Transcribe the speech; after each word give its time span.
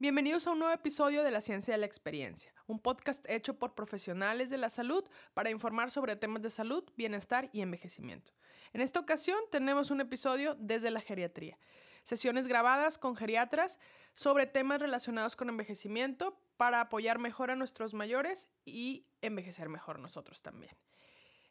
Bienvenidos 0.00 0.46
a 0.46 0.52
un 0.52 0.60
nuevo 0.60 0.72
episodio 0.72 1.24
de 1.24 1.32
La 1.32 1.40
Ciencia 1.40 1.74
de 1.74 1.78
la 1.78 1.86
Experiencia, 1.86 2.54
un 2.68 2.78
podcast 2.78 3.28
hecho 3.28 3.58
por 3.58 3.74
profesionales 3.74 4.48
de 4.48 4.56
la 4.56 4.68
salud 4.68 5.02
para 5.34 5.50
informar 5.50 5.90
sobre 5.90 6.14
temas 6.14 6.40
de 6.40 6.50
salud, 6.50 6.84
bienestar 6.96 7.50
y 7.52 7.62
envejecimiento. 7.62 8.30
En 8.72 8.80
esta 8.80 9.00
ocasión 9.00 9.40
tenemos 9.50 9.90
un 9.90 10.00
episodio 10.00 10.54
desde 10.60 10.92
la 10.92 11.00
geriatría, 11.00 11.58
sesiones 12.04 12.46
grabadas 12.46 12.96
con 12.96 13.16
geriatras 13.16 13.80
sobre 14.14 14.46
temas 14.46 14.80
relacionados 14.80 15.34
con 15.34 15.48
envejecimiento 15.48 16.40
para 16.56 16.80
apoyar 16.80 17.18
mejor 17.18 17.50
a 17.50 17.56
nuestros 17.56 17.92
mayores 17.92 18.48
y 18.64 19.04
envejecer 19.20 19.68
mejor 19.68 19.98
nosotros 19.98 20.42
también. 20.42 20.76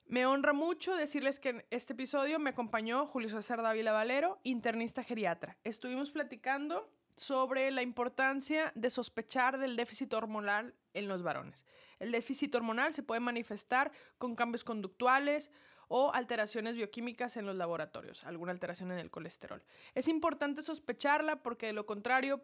Me 0.06 0.26
honra 0.26 0.54
mucho 0.54 0.96
decirles 0.96 1.42
que 1.42 1.50
en 1.50 1.66
este 1.70 1.92
episodio 1.92 2.40
me 2.40 2.52
acompañó 2.52 3.08
Julio 3.08 3.28
César 3.28 3.62
Dávila 3.62 3.92
Valero, 3.92 4.40
internista 4.44 5.04
geriatra. 5.04 5.58
Estuvimos 5.66 6.12
platicando 6.12 6.90
sobre 7.18 7.72
la 7.72 7.82
importancia 7.82 8.72
de 8.76 8.90
sospechar 8.90 9.58
del 9.60 9.76
déficit 9.76 10.14
hormonal 10.14 10.74
en 10.94 11.08
los 11.08 11.24
varones. 11.24 11.66
El 12.00 12.12
déficit 12.12 12.54
hormonal 12.56 12.94
se 12.94 13.04
puede 13.04 13.20
manifestar 13.20 13.92
con 14.18 14.36
cambios 14.36 14.64
conductuales 14.64 15.52
o 15.88 16.14
alteraciones 16.14 16.76
bioquímicas 16.76 17.38
en 17.38 17.46
los 17.46 17.56
laboratorios, 17.56 18.24
alguna 18.24 18.52
alteración 18.52 18.92
en 18.92 19.00
el 19.00 19.10
colesterol. 19.10 19.64
Es 19.96 20.08
importante 20.08 20.62
sospecharla 20.62 21.42
porque 21.42 21.68
de 21.68 21.74
lo 21.74 21.86
contrario 21.86 22.44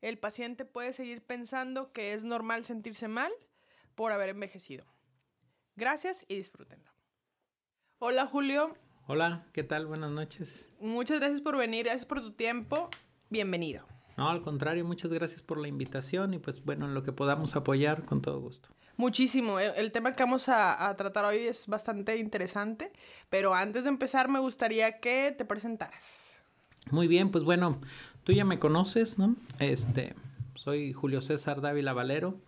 el 0.00 0.18
paciente 0.18 0.64
puede 0.64 0.92
seguir 0.92 1.22
pensando 1.22 1.92
que 1.92 2.12
es 2.12 2.24
normal 2.24 2.64
sentirse 2.64 3.08
mal 3.08 3.32
por 3.94 4.12
haber 4.12 4.30
envejecido. 4.30 4.84
Gracias 5.76 6.24
y 6.28 6.36
disfrútenlo. 6.36 6.90
Hola 7.98 8.26
Julio. 8.26 8.76
Hola, 9.06 9.46
¿qué 9.52 9.62
tal? 9.62 9.86
Buenas 9.86 10.10
noches. 10.10 10.74
Muchas 10.80 11.20
gracias 11.20 11.40
por 11.40 11.56
venir, 11.56 11.84
gracias 11.84 12.06
por 12.06 12.20
tu 12.20 12.32
tiempo. 12.32 12.90
Bienvenido. 13.30 13.93
No, 14.16 14.28
al 14.28 14.42
contrario, 14.42 14.84
muchas 14.84 15.12
gracias 15.12 15.42
por 15.42 15.58
la 15.58 15.68
invitación 15.68 16.34
y 16.34 16.38
pues 16.38 16.64
bueno, 16.64 16.86
en 16.86 16.94
lo 16.94 17.02
que 17.02 17.12
podamos 17.12 17.56
apoyar, 17.56 18.04
con 18.04 18.22
todo 18.22 18.40
gusto. 18.40 18.68
Muchísimo. 18.96 19.58
El, 19.58 19.90
tema 19.90 20.12
que 20.12 20.22
vamos 20.22 20.48
a, 20.48 20.88
a, 20.88 20.96
tratar 20.96 21.24
hoy 21.24 21.38
es 21.38 21.66
bastante 21.66 22.16
interesante, 22.18 22.92
pero 23.28 23.54
antes 23.54 23.84
de 23.84 23.90
empezar 23.90 24.28
me 24.28 24.38
gustaría 24.38 25.00
que 25.00 25.34
te 25.36 25.44
presentaras. 25.44 26.42
Muy 26.90 27.08
bien, 27.08 27.30
pues 27.30 27.42
bueno, 27.42 27.80
tú 28.22 28.32
ya 28.32 28.44
me 28.44 28.60
conoces, 28.60 29.18
¿no? 29.18 29.34
Este, 29.58 30.14
soy 30.54 30.92
Julio 30.92 31.20
César 31.20 31.60
Dávila 31.60 31.92
Valero, 31.92 32.40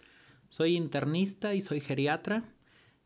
soy 0.48 0.76
internista 0.76 1.54
y 1.54 1.62
soy 1.62 1.80
geriatra 1.80 2.44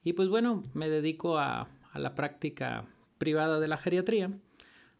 y 0.03 0.13
pues 0.13 0.29
bueno, 0.29 0.63
me 0.75 0.91
dedico 0.91 1.39
a, 1.39 1.69
a 1.93 1.99
la 1.99 2.15
práctica 2.15 2.85
privada 3.17 3.59
de 3.59 3.69
la 3.69 3.79
geriatría 3.79 4.33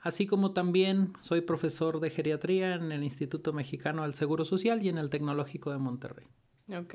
así 0.01 0.27
como 0.27 0.53
también 0.53 1.13
soy 1.21 1.41
profesor 1.43 2.01
de 2.01 2.11
geriatría 2.11 2.75
en 2.75 2.93
el 2.93 3.03
Instituto 3.03 3.53
Mexicano 3.53 4.03
del 4.03 4.15
Seguro 4.15 4.45
Social 4.45 4.83
y 4.83 4.89
en 4.89 4.99
el 4.99 5.11
Tecnológico 5.11 5.71
de 5.71 5.79
Monterrey. 5.79 6.27
Ok. 6.75 6.95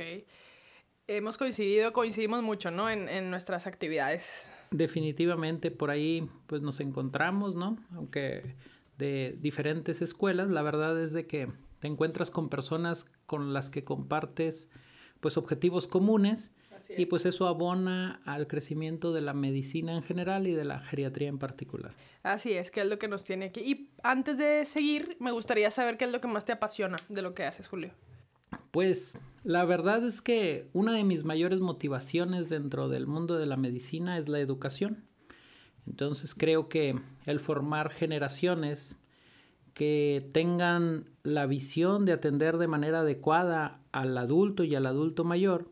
Hemos 1.07 1.37
coincidido, 1.37 1.93
coincidimos 1.93 2.41
mucho, 2.41 2.71
¿no? 2.71 2.89
En, 2.89 3.07
en, 3.09 3.29
nuestras 3.29 3.67
actividades. 3.67 4.51
Definitivamente 4.71 5.69
por 5.69 5.91
ahí 5.91 6.27
pues 6.47 6.61
nos 6.61 6.79
encontramos, 6.79 7.55
¿no? 7.55 7.77
Aunque 7.91 8.55
de 8.97 9.37
diferentes 9.39 10.01
escuelas, 10.01 10.49
la 10.49 10.63
verdad 10.63 10.99
es 10.99 11.13
de 11.13 11.27
que 11.27 11.51
te 11.79 11.87
encuentras 11.87 12.31
con 12.31 12.49
personas 12.49 13.05
con 13.25 13.53
las 13.53 13.69
que 13.69 13.83
compartes 13.83 14.69
pues 15.19 15.37
objetivos 15.37 15.87
comunes 15.87 16.51
y 16.97 17.05
pues 17.05 17.25
eso 17.25 17.47
abona 17.47 18.19
al 18.25 18.47
crecimiento 18.47 19.13
de 19.13 19.21
la 19.21 19.33
medicina 19.33 19.95
en 19.95 20.03
general 20.03 20.47
y 20.47 20.51
de 20.51 20.65
la 20.65 20.79
geriatría 20.79 21.29
en 21.29 21.39
particular. 21.39 21.93
Así 22.23 22.53
es, 22.53 22.71
que 22.71 22.81
es 22.81 22.87
lo 22.87 22.97
que 22.99 23.07
nos 23.07 23.23
tiene 23.23 23.45
aquí. 23.45 23.61
Y 23.61 23.89
antes 24.03 24.37
de 24.37 24.65
seguir, 24.65 25.17
me 25.19 25.31
gustaría 25.31 25.71
saber 25.71 25.97
qué 25.97 26.05
es 26.05 26.11
lo 26.11 26.21
que 26.21 26.27
más 26.27 26.45
te 26.45 26.53
apasiona 26.53 26.97
de 27.09 27.21
lo 27.21 27.33
que 27.33 27.43
haces, 27.43 27.67
Julio. 27.67 27.91
Pues 28.71 29.17
la 29.43 29.65
verdad 29.65 30.05
es 30.05 30.21
que 30.21 30.67
una 30.73 30.93
de 30.93 31.03
mis 31.03 31.23
mayores 31.23 31.59
motivaciones 31.59 32.49
dentro 32.49 32.89
del 32.89 33.07
mundo 33.07 33.37
de 33.37 33.45
la 33.45 33.57
medicina 33.57 34.17
es 34.17 34.27
la 34.27 34.39
educación. 34.39 35.05
Entonces 35.87 36.33
creo 36.35 36.67
que 36.67 36.99
el 37.25 37.39
formar 37.39 37.89
generaciones 37.91 38.95
que 39.73 40.27
tengan 40.31 41.09
la 41.23 41.45
visión 41.45 42.05
de 42.05 42.13
atender 42.13 42.57
de 42.57 42.67
manera 42.67 43.01
adecuada 43.01 43.81
al 43.91 44.17
adulto 44.17 44.63
y 44.63 44.73
al 44.73 44.85
adulto 44.85 45.25
mayor, 45.25 45.69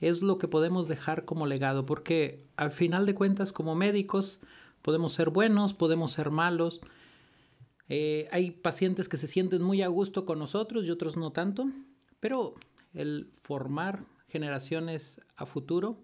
es 0.00 0.22
lo 0.22 0.38
que 0.38 0.48
podemos 0.48 0.88
dejar 0.88 1.24
como 1.24 1.46
legado, 1.46 1.86
porque 1.86 2.46
al 2.56 2.70
final 2.70 3.06
de 3.06 3.14
cuentas 3.14 3.52
como 3.52 3.74
médicos 3.74 4.40
podemos 4.82 5.12
ser 5.12 5.30
buenos, 5.30 5.74
podemos 5.74 6.12
ser 6.12 6.30
malos. 6.30 6.80
Eh, 7.88 8.28
hay 8.32 8.50
pacientes 8.50 9.08
que 9.08 9.16
se 9.16 9.26
sienten 9.26 9.62
muy 9.62 9.82
a 9.82 9.88
gusto 9.88 10.24
con 10.24 10.38
nosotros 10.38 10.86
y 10.86 10.90
otros 10.90 11.16
no 11.16 11.32
tanto, 11.32 11.66
pero 12.18 12.54
el 12.94 13.30
formar 13.42 14.04
generaciones 14.28 15.20
a 15.36 15.44
futuro 15.44 16.02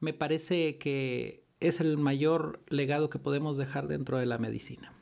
me 0.00 0.12
parece 0.12 0.78
que 0.78 1.44
es 1.60 1.80
el 1.80 1.96
mayor 1.96 2.60
legado 2.68 3.08
que 3.08 3.18
podemos 3.18 3.56
dejar 3.56 3.88
dentro 3.88 4.18
de 4.18 4.26
la 4.26 4.38
medicina. 4.38 4.92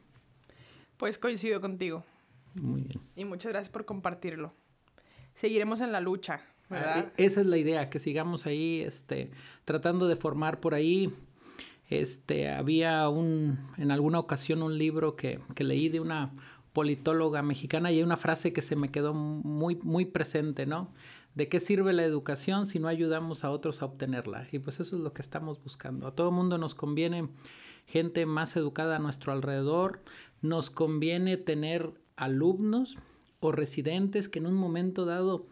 Pues 0.97 1.19
coincido 1.19 1.61
contigo. 1.61 2.05
Muy 2.55 2.83
bien. 2.83 3.01
Y 3.15 3.25
muchas 3.25 3.53
gracias 3.53 3.71
por 3.71 3.85
compartirlo. 3.85 4.55
Seguiremos 5.35 5.81
en 5.83 5.93
la 5.93 6.01
lucha. 6.01 6.41
E, 6.71 7.25
esa 7.25 7.41
es 7.41 7.47
la 7.47 7.59
idea, 7.59 7.91
que 7.91 7.99
sigamos 7.99 8.47
ahí 8.47 8.83
este, 8.83 9.31
tratando 9.65 10.09
de 10.09 10.17
formar 10.17 10.61
por 10.61 10.75
ahí. 10.75 11.13
Este, 11.89 12.49
había 12.51 13.09
un, 13.09 13.59
en 13.77 13.91
alguna 13.91 14.19
ocasión 14.19 14.63
un 14.63 14.77
libro 14.77 15.15
que, 15.15 15.41
que 15.55 15.63
leí 15.63 15.89
de 15.89 16.01
una 16.01 16.33
politóloga 16.73 17.41
mexicana 17.43 17.91
y 17.91 17.97
hay 17.97 18.03
una 18.03 18.19
frase 18.19 18.53
que 18.53 18.61
se 18.61 18.77
me 18.77 18.91
quedó 18.91 19.15
muy, 19.15 19.77
muy 19.77 20.05
presente, 20.05 20.67
¿no? 20.67 20.93
¿De 21.35 21.49
qué 21.49 21.61
sirve 21.61 21.93
la 21.93 22.05
educación 22.05 22.67
si 22.67 22.79
no 22.79 22.89
ayudamos 22.89 23.45
a 23.45 23.51
otros 23.51 23.81
a 23.81 23.87
obtenerla? 23.87 24.47
Y 24.53 24.59
pues 24.59 24.81
eso 24.81 24.97
es 24.97 25.03
lo 25.03 25.13
que 25.13 25.23
estamos 25.23 25.63
buscando. 25.63 26.07
A 26.07 26.15
todo 26.15 26.31
mundo 26.31 26.59
nos 26.59 26.75
conviene 26.75 27.29
gente 27.87 28.27
más 28.27 28.57
educada 28.57 28.97
a 28.97 28.99
nuestro 28.99 29.33
alrededor, 29.33 30.03
nos 30.43 30.69
conviene 30.69 31.37
tener 31.37 31.95
alumnos 32.17 32.97
o 33.41 33.53
residentes 33.53 34.29
que 34.29 34.39
en 34.39 34.47
un 34.47 34.55
momento 34.55 35.05
dado 35.05 35.47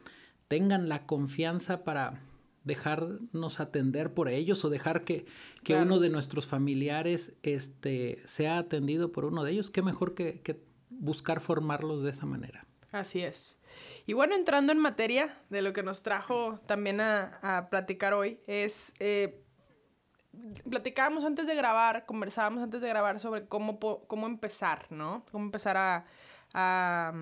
tengan 0.49 0.89
la 0.89 1.07
confianza 1.07 1.85
para 1.85 2.21
dejarnos 2.65 3.61
atender 3.61 4.15
por 4.15 4.29
ellos 4.29 4.65
o 4.65 4.71
dejar 4.71 5.05
que, 5.05 5.27
que 5.63 5.75
claro. 5.75 5.85
uno 5.85 6.01
de 6.01 6.09
nuestros 6.09 6.47
familiares 6.47 7.35
este, 7.43 8.23
sea 8.25 8.59
atendido 8.59 9.13
por 9.13 9.27
uno 9.27 9.45
de 9.45 9.53
ellos, 9.53 9.71
qué 9.71 9.83
mejor 9.83 10.15
que, 10.15 10.41
que, 10.41 10.61
buscar 10.89 11.41
formarlos 11.41 12.03
de 12.03 12.11
esa 12.11 12.25
manera. 12.25 12.67
Así 12.93 13.21
es. 13.21 13.59
Y 14.07 14.13
bueno, 14.13 14.35
entrando 14.37 14.73
en 14.73 14.79
materia 14.79 15.37
de 15.51 15.61
lo 15.61 15.73
que 15.73 15.83
nos 15.83 16.03
trajo 16.03 16.61
también 16.67 17.01
a, 17.01 17.41
a 17.43 17.69
platicar 17.69 18.15
hoy, 18.15 18.39
es, 18.47 18.95
eh, 19.01 19.43
platicábamos 20.71 21.25
antes 21.25 21.47
de 21.47 21.55
grabar, 21.55 22.07
conversábamos 22.07 22.63
antes 22.63 22.81
de 22.81 22.89
grabar 22.89 23.19
sobre 23.21 23.47
cómo, 23.47 23.79
cómo 24.07 24.27
empezar, 24.27 24.87
¿no? 24.91 25.25
Cómo 25.33 25.45
empezar 25.45 25.77
a, 25.77 26.07
a 26.55 27.13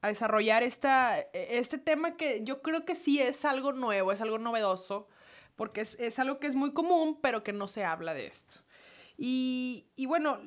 a 0.00 0.08
desarrollar 0.08 0.62
esta, 0.62 1.18
este 1.32 1.78
tema 1.78 2.16
que 2.16 2.42
yo 2.44 2.62
creo 2.62 2.84
que 2.84 2.94
sí 2.94 3.20
es 3.20 3.44
algo 3.44 3.72
nuevo, 3.72 4.12
es 4.12 4.20
algo 4.20 4.38
novedoso, 4.38 5.08
porque 5.56 5.80
es, 5.80 5.98
es 5.98 6.18
algo 6.18 6.38
que 6.38 6.46
es 6.46 6.54
muy 6.54 6.72
común, 6.72 7.18
pero 7.20 7.42
que 7.42 7.52
no 7.52 7.66
se 7.66 7.84
habla 7.84 8.14
de 8.14 8.26
esto. 8.26 8.60
Y, 9.16 9.88
y, 9.96 10.06
bueno, 10.06 10.40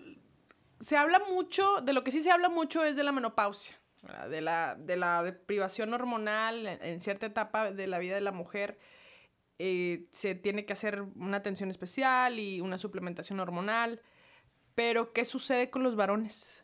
se 0.79 0.95
habla 0.95 1.19
mucho, 1.19 1.81
de 1.81 1.91
lo 1.91 2.03
que 2.03 2.11
sí 2.11 2.21
se 2.21 2.31
habla 2.31 2.47
mucho 2.47 2.83
es 2.85 2.95
de 2.95 3.03
la 3.03 3.11
menopausia, 3.11 3.75
de 4.29 4.39
la, 4.39 4.75
de 4.75 4.95
la 4.95 5.37
privación 5.45 5.93
hormonal 5.93 6.65
en, 6.65 6.81
en, 6.81 7.01
cierta 7.01 7.25
etapa 7.25 7.71
de 7.71 7.87
la 7.87 7.99
vida 7.99 8.15
de 8.15 8.21
la 8.21 8.31
mujer. 8.31 8.79
Eh, 9.59 10.07
se 10.09 10.33
tiene 10.33 10.65
que 10.65 10.73
hacer 10.73 11.01
una 11.15 11.37
atención 11.37 11.69
especial 11.69 12.39
y 12.39 12.61
una 12.61 12.77
suplementación 12.77 13.39
hormonal. 13.41 14.01
Pero, 14.73 15.11
¿qué 15.11 15.25
sucede 15.25 15.69
con 15.69 15.83
los 15.83 15.95
varones? 15.95 16.60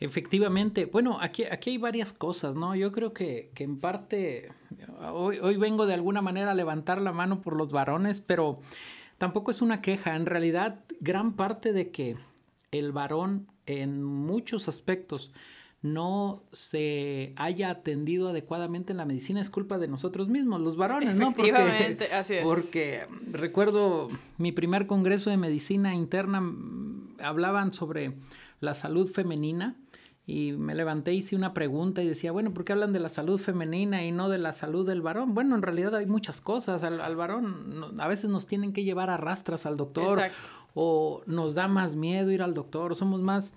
Efectivamente, 0.00 0.86
bueno, 0.86 1.18
aquí, 1.20 1.44
aquí 1.44 1.70
hay 1.70 1.78
varias 1.78 2.12
cosas, 2.12 2.54
¿no? 2.54 2.76
Yo 2.76 2.92
creo 2.92 3.12
que, 3.12 3.50
que 3.54 3.64
en 3.64 3.80
parte, 3.80 4.52
hoy, 5.12 5.38
hoy 5.40 5.56
vengo 5.56 5.86
de 5.86 5.94
alguna 5.94 6.22
manera 6.22 6.52
a 6.52 6.54
levantar 6.54 7.00
la 7.00 7.12
mano 7.12 7.40
por 7.40 7.56
los 7.56 7.72
varones, 7.72 8.20
pero 8.20 8.60
tampoco 9.18 9.50
es 9.50 9.60
una 9.60 9.82
queja. 9.82 10.14
En 10.14 10.26
realidad, 10.26 10.84
gran 11.00 11.32
parte 11.32 11.72
de 11.72 11.90
que 11.90 12.16
el 12.70 12.92
varón 12.92 13.48
en 13.66 14.04
muchos 14.04 14.68
aspectos 14.68 15.32
no 15.82 16.42
se 16.52 17.32
haya 17.36 17.70
atendido 17.70 18.28
adecuadamente 18.28 18.92
en 18.92 18.96
la 18.96 19.04
medicina 19.04 19.40
es 19.40 19.50
culpa 19.50 19.78
de 19.78 19.86
nosotros 19.86 20.28
mismos, 20.28 20.60
los 20.60 20.76
varones, 20.76 21.14
¿no? 21.14 21.32
Porque, 21.32 21.52
así 22.12 22.34
es. 22.34 22.44
Porque 22.44 23.06
recuerdo 23.30 24.08
mi 24.38 24.50
primer 24.50 24.86
congreso 24.86 25.30
de 25.30 25.36
medicina 25.36 25.94
interna, 25.94 26.42
hablaban 27.20 27.72
sobre 27.72 28.14
la 28.60 28.74
salud 28.74 29.10
femenina 29.10 29.76
y 30.28 30.52
me 30.52 30.74
levanté, 30.74 31.14
hice 31.14 31.34
una 31.36 31.54
pregunta 31.54 32.02
y 32.02 32.06
decía, 32.06 32.32
bueno, 32.32 32.52
¿por 32.52 32.66
qué 32.66 32.74
hablan 32.74 32.92
de 32.92 33.00
la 33.00 33.08
salud 33.08 33.40
femenina 33.40 34.04
y 34.04 34.12
no 34.12 34.28
de 34.28 34.36
la 34.36 34.52
salud 34.52 34.86
del 34.86 35.00
varón? 35.00 35.32
Bueno, 35.32 35.56
en 35.56 35.62
realidad 35.62 35.94
hay 35.94 36.04
muchas 36.04 36.42
cosas. 36.42 36.84
Al, 36.84 37.00
al 37.00 37.16
varón 37.16 37.94
a 37.98 38.06
veces 38.08 38.28
nos 38.28 38.46
tienen 38.46 38.74
que 38.74 38.84
llevar 38.84 39.08
a 39.08 39.16
rastras 39.16 39.64
al 39.64 39.78
doctor 39.78 40.18
Exacto. 40.18 40.48
o 40.74 41.22
nos 41.24 41.54
da 41.54 41.66
más 41.66 41.94
miedo 41.94 42.30
ir 42.30 42.42
al 42.42 42.52
doctor, 42.52 42.94
somos 42.94 43.22
más 43.22 43.54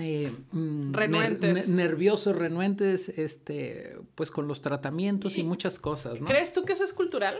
eh, 0.00 0.32
mm, 0.50 0.94
renuentes. 0.94 1.68
nerviosos, 1.68 2.34
renuentes, 2.34 3.08
este, 3.10 4.00
pues 4.16 4.32
con 4.32 4.48
los 4.48 4.62
tratamientos 4.62 5.38
y, 5.38 5.44
muchas 5.44 5.78
cosas, 5.78 6.20
¿no? 6.20 6.26
¿Crees 6.26 6.52
tú 6.52 6.64
que 6.64 6.72
eso 6.72 6.82
es 6.82 6.92
cultural? 6.92 7.36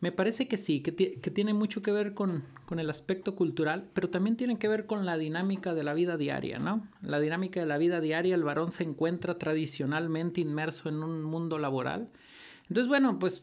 Me 0.00 0.12
parece 0.12 0.48
que 0.48 0.56
sí, 0.56 0.80
que, 0.80 0.94
que 0.94 1.30
tiene 1.30 1.52
mucho 1.52 1.82
que 1.82 1.92
ver 1.92 2.14
con, 2.14 2.42
con, 2.64 2.80
el 2.80 2.88
aspecto 2.88 3.36
cultural, 3.36 3.90
pero 3.92 4.08
también 4.08 4.36
tiene 4.36 4.58
que 4.58 4.66
ver 4.66 4.86
con 4.86 5.04
la 5.04 5.18
dinámica 5.18 5.74
de 5.74 5.84
la 5.84 5.92
vida 5.92 6.16
diaria, 6.16 6.58
¿no? 6.58 6.88
La 7.02 7.20
dinámica 7.20 7.60
de 7.60 7.66
la 7.66 7.76
vida 7.76 8.00
diaria, 8.00 8.34
el 8.34 8.42
varón 8.42 8.72
se 8.72 8.84
encuentra 8.84 9.36
tradicionalmente 9.36 10.40
inmerso 10.40 10.88
en 10.88 11.02
un 11.02 11.22
mundo 11.22 11.58
laboral. 11.58 12.08
Entonces, 12.68 12.88
bueno, 12.88 13.18
pues 13.18 13.42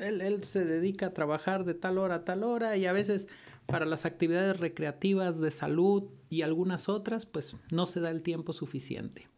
él, 0.00 0.22
él 0.22 0.42
se 0.44 0.64
dedica 0.64 1.06
a 1.06 1.14
trabajar 1.14 1.64
de 1.64 1.74
tal 1.74 1.98
hora 1.98 2.16
a 2.16 2.24
tal 2.24 2.44
hora 2.44 2.76
y 2.78 2.86
a 2.86 2.92
veces 2.92 3.28
para 3.66 3.84
las 3.84 4.06
actividades 4.06 4.58
recreativas 4.58 5.38
de 5.40 5.50
salud 5.50 6.04
y 6.30 6.40
algunas 6.40 6.88
otras, 6.88 7.26
pues 7.26 7.54
no 7.70 7.84
se 7.84 8.00
da 8.00 8.10
el 8.10 8.22
tiempo 8.22 8.54
suficiente. 8.54 9.28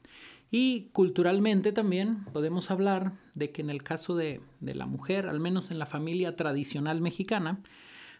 Y 0.50 0.88
culturalmente 0.92 1.72
también 1.72 2.24
podemos 2.32 2.70
hablar 2.70 3.12
de 3.34 3.52
que 3.52 3.62
en 3.62 3.70
el 3.70 3.82
caso 3.82 4.16
de, 4.16 4.40
la 4.60 4.86
mujer, 4.86 5.28
al 5.28 5.38
menos 5.38 5.70
en 5.70 5.78
la 5.78 5.86
familia 5.86 6.34
tradicional 6.34 7.00
mexicana, 7.00 7.60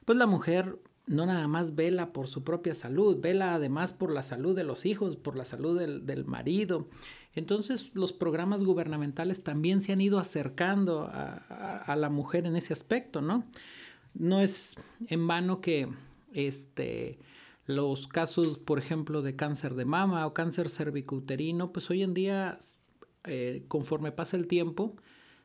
pues 0.05 0.17
la 0.17 0.27
mujer 0.27 0.79
no 1.07 1.27
nada 1.27 1.49
más 1.49 1.75
vela 1.75 2.13
por 2.13 2.29
su 2.29 2.45
propia 2.45 2.73
salud, 2.75 3.21
vela 3.21 3.55
además 3.55 3.93
por 3.93 4.13
la 4.13 4.23
salud 4.23 4.55
de 4.55 4.63
los 4.63 4.87
hijos, 4.87 5.17
por 5.17 5.35
la 5.35 5.45
salud 5.45 5.81
del, 5.81 6.25
marido. 6.25 6.89
Entonces 7.35 7.91
los 7.95 8.13
programas 8.13 8.63
gubernamentales 8.63 9.43
también 9.43 9.81
se 9.81 9.93
han 9.93 10.01
ido 10.01 10.21
acercando 10.21 11.11
a, 11.13 11.83
a 11.85 11.97
la 11.97 12.11
mujer 12.11 12.47
en 12.47 12.55
ese 12.55 12.73
aspecto, 12.73 13.23
¿no? 13.23 13.45
No 14.15 14.41
es 14.41 14.77
en 15.09 15.27
vano 15.27 15.61
que 15.61 15.89
este, 16.33 17.19
los 17.71 18.07
casos, 18.07 18.59
por 18.59 18.79
ejemplo, 18.79 19.23
de 19.23 19.37
cáncer 19.37 19.75
de 19.75 19.85
mama 19.85 20.27
o 20.27 20.35
cáncer 20.35 20.69
cervicouterino, 20.69 21.73
pues 21.73 21.91
hoy 21.91 22.03
en 22.03 22.15
día, 22.15 22.59
eh, 23.25 23.65
conforme 23.69 24.13
pasa 24.13 24.37
el 24.37 24.47
tiempo, 24.47 24.97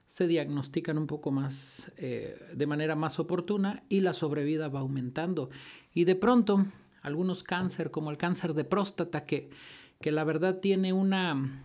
se 0.08 0.28
diagnostican 0.28 0.98
un 0.98 1.08
poco 1.08 1.32
más, 1.32 1.92
eh, 1.98 2.38
de 2.54 2.68
manera 2.68 2.96
más 2.96 3.20
oportuna 3.20 3.84
y 3.90 4.02
la 4.02 4.14
sobrevida 4.14 4.68
va 4.68 4.82
aumentando. 4.82 5.50
Y 5.94 6.04
de 6.04 6.16
pronto, 6.16 6.66
algunos 7.02 7.44
cáncer, 7.44 7.92
como 7.92 8.12
el 8.12 8.18
cáncer 8.18 8.54
de 8.54 8.64
próstata, 8.64 9.26
que, 9.26 9.50
que 10.02 10.12
la 10.12 10.24
verdad 10.24 10.60
tiene 10.60 10.94
una, 10.94 11.64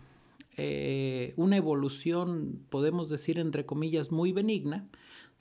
eh, 0.57 1.33
una 1.37 1.57
evolución, 1.57 2.65
podemos 2.69 3.09
decir, 3.09 3.39
entre 3.39 3.65
comillas, 3.65 4.11
muy 4.11 4.31
benigna, 4.31 4.87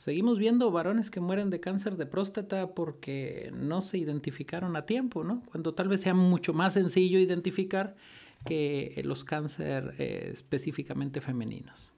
Seguimos 0.00 0.38
viendo 0.38 0.70
varones 0.70 1.10
que 1.10 1.20
mueren 1.20 1.50
de 1.50 1.60
cáncer 1.60 1.98
de 1.98 2.06
próstata 2.06 2.72
porque 2.72 3.50
no 3.52 3.82
se 3.82 3.98
identificaron 3.98 4.74
a 4.76 4.86
tiempo, 4.86 5.24
¿no? 5.24 5.42
Cuando 5.50 5.74
tal 5.74 5.88
vez 5.88 6.00
sea 6.00 6.14
mucho 6.14 6.54
más 6.54 6.72
sencillo 6.72 7.18
identificar 7.18 7.96
que 8.46 8.98
los 9.04 9.24
cáncer 9.24 9.94
eh, 9.98 10.30
específicamente 10.32 11.20
femeninos. 11.20 11.92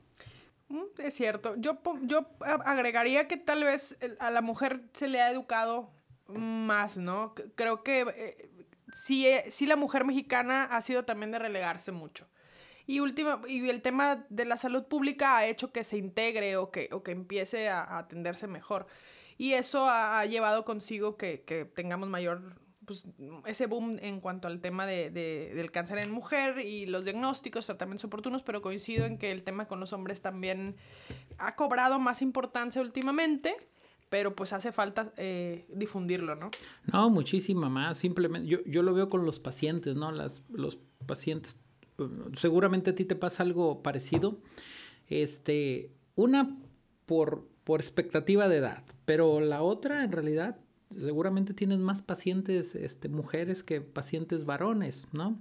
Mm, 0.69 0.81
es 0.99 1.15
cierto. 1.15 1.55
Yo, 1.59 1.79
yo 2.03 2.27
agregaría 2.41 3.29
que 3.29 3.37
tal 3.37 3.63
vez 3.63 3.97
a 4.19 4.33
la 4.33 4.43
mujer 4.43 4.83
se 4.95 5.07
le 5.07 5.21
ha 5.21 5.31
educado 5.31 5.89
más, 6.27 6.97
¿no? 6.97 7.35
Creo 7.55 7.85
que 7.85 8.01
eh, 8.01 8.15
eh, 8.17 9.49
sí 9.49 9.65
la 9.65 9.77
mujer 9.77 10.05
mexicana 10.05 10.65
ha 10.65 10.83
sido 10.83 11.05
también 11.05 11.31
de 11.31 11.39
relegarse 11.39 11.93
mucho. 11.93 12.27
Y, 12.87 13.01
última, 13.01 13.41
y 13.47 13.69
el 13.69 13.83
tema 13.83 14.27
de 14.29 14.45
la 14.45 14.57
salud 14.57 14.85
pública 14.85 15.37
ha 15.37 15.47
hecho 15.47 15.73
que 15.73 15.85
se 15.85 15.97
integre 15.97 16.57
o 16.57 16.71
que, 16.71 16.89
o 16.93 17.03
que 17.03 17.13
empiece 17.13 17.69
a, 17.69 17.99
atenderse 17.99 18.47
mejor. 18.47 18.87
Y 19.39 19.53
eso 19.53 19.89
ha, 19.89 20.25
llevado 20.27 20.65
consigo 20.65 21.17
que, 21.17 21.43
que, 21.43 21.65
tengamos 21.65 22.09
mayor, 22.09 22.61
pues, 22.85 23.07
ese 23.47 23.67
boom 23.67 23.99
en 24.01 24.21
cuanto 24.21 24.49
al 24.49 24.61
tema 24.61 24.87
de, 24.87 25.11
de, 25.11 25.53
del 25.55 25.71
cáncer 25.71 25.99
en 25.99 26.11
mujer 26.11 26.59
y 26.59 26.87
los 26.87 27.05
diagnósticos, 27.05 27.67
tratamientos 27.67 28.05
oportunos, 28.05 28.43
pero 28.43 28.63
coincido 28.63 29.07
en 29.07 29.19
que 29.19 29.33
el 29.33 29.43
tema 29.43 29.67
con 29.67 29.81
los 29.81 29.93
hombres 29.93 30.21
también 30.21 30.77
ha 31.39 31.57
cobrado 31.57 31.99
más 31.99 32.23
importancia 32.23 32.83
últimamente 32.83 33.57
pero 34.13 34.37
pues 34.37 34.53
hace 34.53 34.73
falta 34.73 35.11
eh, 35.17 35.65
difundirlo, 35.71 36.37
¿no? 36.37 36.51
No, 36.93 37.09
muchísima 37.09 37.71
más. 37.71 37.97
Simplemente, 37.97 38.47
yo, 38.47 38.59
yo 38.67 38.83
lo 38.83 38.93
veo 38.93 39.09
con 39.09 39.25
los 39.25 39.39
pacientes, 39.39 39.97
¿no? 39.97 40.13
Las, 40.13 40.43
los 40.51 40.77
pacientes 41.07 41.63
seguramente 42.37 42.91
a 42.91 42.95
ti 42.95 43.05
te 43.05 43.17
pasa 43.17 43.43
algo 43.43 43.83
parecido. 43.83 44.39
Este, 45.09 45.91
una 46.15 46.57
por, 47.07 47.47
por 47.65 47.81
expectativa 47.81 48.49
de 48.49 48.57
edad, 48.59 48.85
pero 49.05 49.41
la 49.41 49.63
otra 49.63 50.05
en 50.05 50.13
realidad 50.13 50.57
seguramente 50.91 51.55
tienes 51.55 51.79
más 51.79 52.03
pacientes 52.03 52.75
este, 52.75 53.09
mujeres 53.09 53.63
que 53.63 53.81
pacientes 53.81 54.45
varones, 54.45 55.07
¿no? 55.13 55.41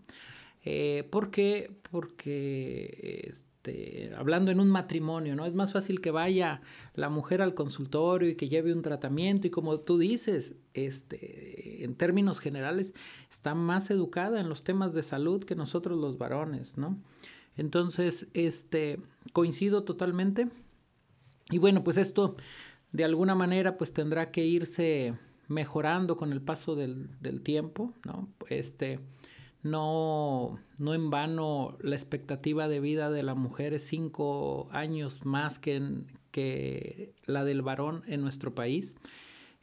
Eh, 0.63 1.07
¿Por 1.09 1.31
qué? 1.31 1.71
Porque 1.89 3.25
este, 3.27 4.11
hablando 4.15 4.51
en 4.51 4.59
un 4.59 4.69
matrimonio, 4.69 5.35
¿no? 5.35 5.45
Es 5.45 5.53
más 5.53 5.71
fácil 5.71 6.01
que 6.01 6.11
vaya 6.11 6.61
la 6.93 7.09
mujer 7.09 7.41
al 7.41 7.53
consultorio 7.53 8.29
y 8.29 8.35
que 8.35 8.49
lleve 8.49 8.73
un 8.73 8.81
tratamiento 8.81 9.47
y 9.47 9.49
como 9.49 9.79
tú 9.79 9.97
dices, 9.97 10.55
este, 10.73 11.50
en 11.83 11.95
términos 11.95 12.39
generales, 12.39 12.93
está 13.29 13.55
más 13.55 13.91
educada 13.91 14.39
en 14.39 14.49
los 14.49 14.63
temas 14.63 14.93
de 14.93 15.03
salud 15.03 15.43
que 15.43 15.55
nosotros 15.55 15.99
los 15.99 16.17
varones, 16.17 16.77
¿no? 16.77 16.97
Entonces, 17.57 18.27
este, 18.33 18.99
coincido 19.33 19.83
totalmente. 19.83 20.49
Y 21.49 21.57
bueno, 21.57 21.83
pues 21.83 21.97
esto 21.97 22.35
de 22.91 23.03
alguna 23.03 23.35
manera 23.35 23.77
pues 23.77 23.93
tendrá 23.93 24.31
que 24.31 24.45
irse 24.45 25.13
mejorando 25.47 26.17
con 26.17 26.31
el 26.31 26.41
paso 26.41 26.75
del, 26.75 27.09
del 27.19 27.41
tiempo, 27.41 27.93
¿no? 28.05 28.29
Este, 28.49 28.99
no, 29.63 30.59
no 30.79 30.93
en 30.93 31.09
vano 31.09 31.77
la 31.81 31.95
expectativa 31.95 32.67
de 32.67 32.79
vida 32.79 33.11
de 33.11 33.23
la 33.23 33.35
mujer 33.35 33.73
es 33.73 33.85
cinco 33.85 34.67
años 34.71 35.25
más 35.25 35.59
que, 35.59 36.03
que 36.31 37.13
la 37.25 37.43
del 37.43 37.61
varón 37.61 38.03
en 38.07 38.21
nuestro 38.21 38.55
país. 38.55 38.95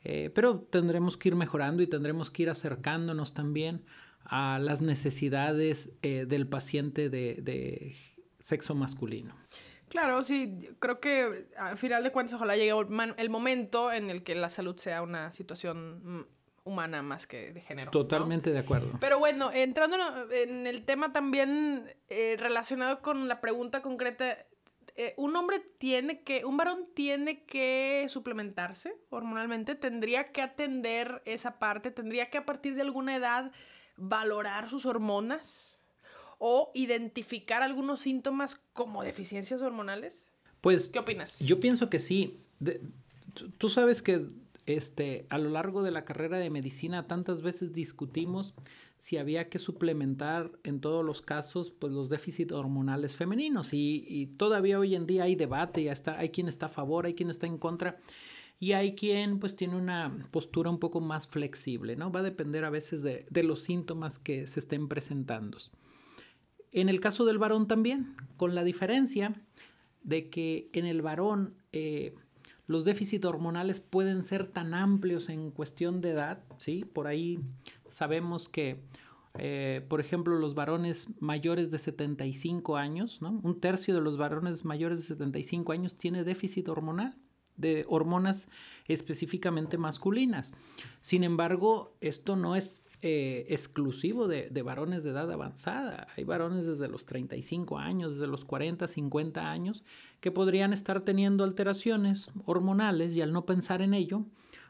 Eh, 0.05 0.31
pero 0.35 0.61
tendremos 0.61 1.17
que 1.17 1.29
ir 1.29 1.35
mejorando 1.35 1.83
y 1.83 1.87
tendremos 1.87 2.31
que 2.31 2.45
ir 2.45 2.51
acercándonos 2.51 3.35
también 3.35 3.85
a 4.25 4.59
las 4.59 4.83
necesidades 4.83 5.93
eh, 6.03 6.27
del 6.27 6.47
paciente 6.47 7.11
de, 7.11 7.37
de, 7.41 7.97
sexo 8.39 8.75
masculino. 8.75 9.35
Claro, 9.89 10.23
sí, 10.23 10.69
creo 10.79 11.01
que 11.01 11.49
al 11.57 11.79
final 11.79 12.03
de 12.03 12.13
cuentas 12.13 12.35
ojalá 12.35 12.57
llegue 12.57 12.73
el 13.17 13.31
momento 13.31 13.91
en 13.91 14.11
el 14.11 14.23
que 14.23 14.35
la 14.35 14.51
salud 14.51 14.77
sea 14.77 15.03
una 15.03 15.33
situación 15.33 16.27
humana 16.69 17.03
más 17.03 17.27
que 17.27 17.53
de 17.53 17.61
género. 17.61 17.91
Totalmente 17.91 18.53
de 18.53 18.59
acuerdo. 18.59 18.99
Pero 19.01 19.19
bueno, 19.19 19.51
entrando 19.53 19.97
en 20.31 20.67
el 20.67 20.85
tema 20.85 21.13
también 21.13 21.91
eh, 22.09 22.37
relacionado 22.39 23.01
con 23.01 23.27
la 23.27 23.41
pregunta 23.41 23.83
concreta, 23.83 24.37
eh, 25.01 25.15
un 25.17 25.37
hombre 25.37 25.61
tiene 25.79 26.25
que, 26.25 26.45
un 26.45 26.57
varón 26.57 26.89
tiene 26.93 27.45
que 27.45 28.07
suplementarse 28.09 28.97
hormonalmente, 29.11 29.77
tendría 29.77 30.33
que 30.33 30.43
atender 30.43 31.23
esa 31.25 31.61
parte, 31.61 31.93
tendría 31.93 32.31
que 32.31 32.39
a 32.39 32.45
partir 32.45 32.75
de 32.75 32.81
alguna 32.83 33.15
edad 33.15 33.53
valorar 33.97 34.69
sus 34.69 34.87
hormonas 34.87 35.81
o 36.39 36.73
identificar 36.75 37.63
algunos 37.63 38.01
síntomas 38.01 38.61
como 38.73 39.05
deficiencias 39.05 39.63
hormonales. 39.63 40.27
Pues, 40.61 40.89
¿qué 40.89 40.99
opinas? 40.99 41.39
Yo 41.39 41.61
pienso 41.61 41.89
que 41.89 42.01
sí. 42.01 42.41
tú 43.57 43.69
sabes 43.69 44.03
que 44.03 44.27
este, 44.67 45.27
a 45.31 45.39
lo 45.39 45.51
largo 45.51 45.85
de 45.85 45.93
la 45.93 46.05
carrera 46.05 46.39
de 46.39 46.51
medicina 46.51 47.07
tantas 47.07 47.41
veces 47.43 47.73
discutimos 47.73 48.57
si 48.99 49.17
había 49.17 49.49
que 49.49 49.59
suplementar 49.59 50.51
en 50.65 50.81
todos 50.81 51.05
los 51.05 51.23
casos 51.23 51.71
pues, 51.71 51.93
los 51.93 52.11
déficits 52.11 52.53
hormonales 52.53 53.15
femeninos 53.15 53.73
y, 53.73 54.35
todavía 54.37 54.79
hoy 54.79 54.95
en 54.95 55.07
día 55.07 55.25
hay 55.25 55.37
debate, 55.37 55.85
ya 55.85 55.93
está, 55.93 56.19
hay 56.19 56.31
quien 56.31 56.49
está 56.49 56.67
a 56.67 56.71
favor, 56.71 57.07
hay 57.07 57.15
quien 57.15 57.31
está 57.31 57.47
en 57.47 57.59
contra 57.59 57.99
y 58.59 58.73
hay 58.73 58.95
quien 58.95 59.39
pues 59.39 59.55
tiene 59.55 59.77
una 59.77 60.17
postura 60.33 60.69
un 60.71 60.79
poco 60.79 61.01
más 61.01 61.29
flexible, 61.29 61.95
¿no? 61.95 62.11
Va 62.11 62.21
a 62.21 62.25
depender 62.25 62.65
a 62.65 62.71
veces 62.71 63.03
de, 63.03 63.25
los 63.43 63.61
síntomas 63.61 64.19
que 64.19 64.49
se 64.49 64.59
estén 64.59 64.89
presentando. 64.89 65.59
En 66.73 66.89
el 66.89 67.01
caso 67.01 67.25
del 67.25 67.39
varón 67.39 67.69
también, 67.69 68.17
con 68.37 68.55
la 68.55 68.65
diferencia 68.65 69.41
de 70.03 70.29
que 70.29 70.71
en 70.73 70.87
el 70.87 71.03
varón 71.03 71.55
eh, 71.73 72.15
los 72.69 72.85
déficits 72.85 73.25
hormonales 73.25 73.81
pueden 73.81 74.23
ser 74.23 74.47
tan 74.47 74.75
amplios 74.75 75.31
en 75.31 75.51
cuestión 75.51 76.01
de 76.01 76.11
edad, 76.11 76.45
¿sí? 76.59 76.85
Por 76.85 77.07
ahí 77.07 77.41
sabemos 77.89 78.49
que, 78.49 78.85
eh, 79.39 79.85
por 79.89 80.01
ejemplo, 80.01 80.39
los 80.39 80.55
varones 80.55 81.07
mayores 81.19 81.71
de 81.71 81.79
75 81.79 82.77
años, 82.77 83.23
¿no? 83.23 83.41
Un 83.43 83.59
tercio 83.59 83.95
de 83.95 84.03
los 84.03 84.19
varones 84.19 84.67
mayores 84.67 85.01
de 85.01 85.07
75 85.07 85.73
años 85.73 85.97
tiene 85.97 86.25
déficit 86.25 86.69
hormonal 86.69 87.17
de 87.57 87.85
hormonas 87.89 88.49
específicamente 88.87 89.79
masculinas. 89.79 90.53
Sin 91.01 91.25
embargo, 91.25 91.97
esto 92.01 92.37
no 92.37 92.55
es 92.55 92.83
eh, 93.01 93.47
exclusivo 93.49 94.27
de, 94.27 94.51
varones 94.63 95.05
de 95.05 95.11
edad 95.11 95.31
avanzada. 95.31 96.09
Hay 96.17 96.25
varones 96.25 96.67
desde 96.67 96.89
los 96.89 97.07
35 97.07 97.79
años, 97.79 98.15
desde 98.15 98.27
los 98.27 98.45
40, 98.45 98.89
50 98.89 99.51
años, 99.51 99.85
que 100.21 100.33
podrían 100.33 100.73
estar 100.73 101.03
teniendo 101.03 101.45
alteraciones 101.45 102.29
hormonales 102.45 103.15
y 103.15 103.23
al 103.23 103.33
no 103.33 103.47
pensar 103.47 103.83
en 103.83 103.95
ello, 103.95 104.25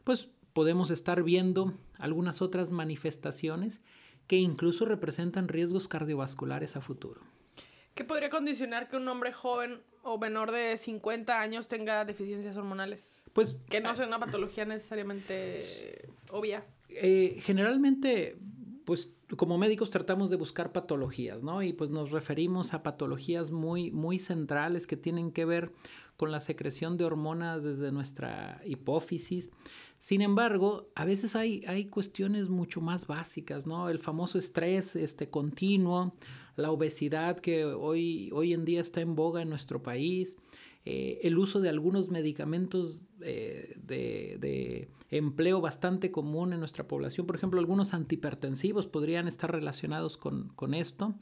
pues 0.05 0.29
podemos 0.53 0.91
estar 0.91 1.23
viendo 1.23 1.73
algunas 1.99 2.43
otras 2.43 2.71
manifestaciones 2.71 3.81
que 4.27 4.37
incluso 4.37 4.85
representan 4.85 5.49
riesgos 5.49 5.89
cardiovasculares 5.89 6.77
a 6.77 6.83
futuro. 6.83 7.23
¿Qué 7.95 8.05
podría 8.05 8.29
condicionar 8.29 8.91
que 8.91 8.97
un 8.97 9.09
hombre 9.09 9.33
joven 9.33 9.81
o 10.03 10.19
menor 10.19 10.53
de 10.53 10.77
50 10.77 11.41
años 11.41 11.67
tenga 11.67 12.05
deficiencias 12.05 12.57
hormonales? 12.59 13.23
Pues 13.33 13.57
que 13.71 13.81
no 13.81 13.95
sea 13.95 14.07
una 14.07 14.19
patología 14.19 14.67
necesariamente 14.67 15.57
obvia. 16.31 16.65
Eh, 16.89 17.37
generalmente, 17.41 18.39
pues 18.85 19.13
como 19.37 19.59
médicos 19.59 19.91
tratamos 19.91 20.31
de 20.31 20.37
buscar 20.37 20.73
patologías, 20.73 21.43
¿no? 21.43 21.63
Y 21.63 21.73
pues 21.73 21.91
nos 21.91 22.11
referimos 22.11 22.73
a 22.73 22.83
patologías 22.83 23.51
muy, 23.51 23.91
muy 23.91 24.19
centrales 24.19 24.87
que 24.87 24.97
tienen 24.97 25.33
que 25.33 25.45
ver 25.45 25.73
con 26.17 26.33
la 26.33 26.41
secreción 26.41 26.97
de 26.97 27.05
hormonas 27.05 27.63
desde 27.63 27.93
nuestra 27.93 28.61
hipófisis. 28.65 29.51
Sin 29.99 30.23
embargo, 30.23 30.91
a 30.95 31.05
veces 31.05 31.37
hay, 31.37 31.63
hay 31.67 31.87
cuestiones 31.87 32.49
mucho 32.49 32.81
más 32.81 33.07
básicas, 33.07 33.67
¿no? 33.67 33.91
El 33.91 33.99
famoso 33.99 34.39
estrés 34.39 34.97
este, 34.97 35.29
continuo, 35.29 36.15
la 36.57 36.71
obesidad 36.71 37.39
que 37.39 37.65
hoy, 37.67 38.31
hoy 38.33 38.55
en 38.55 38.65
día 38.65 38.81
está 38.81 39.01
en 39.01 39.15
boga 39.15 39.43
en 39.43 39.51
nuestro 39.51 39.83
país, 39.83 40.39
eh, 40.85 41.21
el 41.23 41.37
uso 41.37 41.61
de 41.61 41.69
algunos 41.69 42.09
medicamentos 42.09 43.05
eh, 43.23 43.75
de, 43.77 44.89
empleo 45.11 45.61
bastante 45.61 46.11
común 46.11 46.53
en 46.53 46.59
nuestra 46.59 46.87
población. 46.87 47.27
Por 47.27 47.37
ejemplo, 47.37 47.61
algunos 47.61 47.95
antihipertensivos 47.95 48.87
podrían 48.87 49.27
estar 49.27 49.51
relacionados 49.51 50.17
con, 50.17 50.75
esto. 50.75 51.15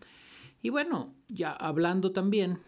Y 0.60 0.70
bueno, 0.70 1.14
ya 1.28 1.52
hablando 1.52 2.12
también 2.12 2.58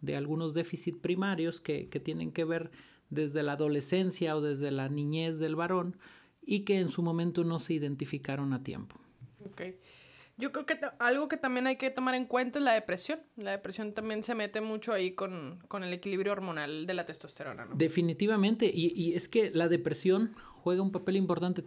de 0.00 0.16
algunos 0.16 0.54
déficits 0.54 0.98
primarios 0.98 1.60
que, 1.60 1.86
tienen 2.02 2.30
que 2.30 2.44
ver 2.44 2.70
desde 3.10 3.42
la 3.42 3.52
adolescencia 3.52 4.36
o 4.36 4.40
desde 4.40 4.70
la 4.70 4.88
niñez 4.88 5.38
del 5.38 5.56
varón 5.56 5.96
y 6.42 6.60
que 6.60 6.78
en 6.78 6.88
su 6.88 7.02
momento 7.02 7.42
no 7.44 7.58
se 7.58 7.74
identificaron 7.74 8.52
a 8.52 8.62
tiempo. 8.62 8.96
Okay. 9.52 9.78
Yo 10.38 10.52
creo 10.52 10.66
que 10.66 10.78
algo 11.00 11.26
que 11.26 11.36
también 11.36 11.66
hay 11.66 11.76
que 11.76 11.90
tomar 11.90 12.14
en 12.14 12.24
cuenta 12.24 12.60
es 12.60 12.64
la 12.64 12.72
depresión. 12.72 13.20
La 13.36 13.50
depresión 13.50 13.92
también 13.92 14.22
se 14.22 14.36
mete 14.36 14.60
mucho 14.60 14.92
ahí 14.92 15.12
con, 15.12 15.58
el 15.82 15.92
equilibrio 15.92 16.30
hormonal 16.30 16.86
de 16.86 16.94
la 16.94 17.04
testosterona. 17.04 17.64
¿no? 17.64 17.74
Definitivamente. 17.74 18.70
Y, 18.72 19.14
es 19.14 19.28
que 19.28 19.50
la 19.50 19.68
depresión 19.68 20.34
juega 20.62 20.80
un 20.80 20.92
papel 20.92 21.16
importante 21.16 21.64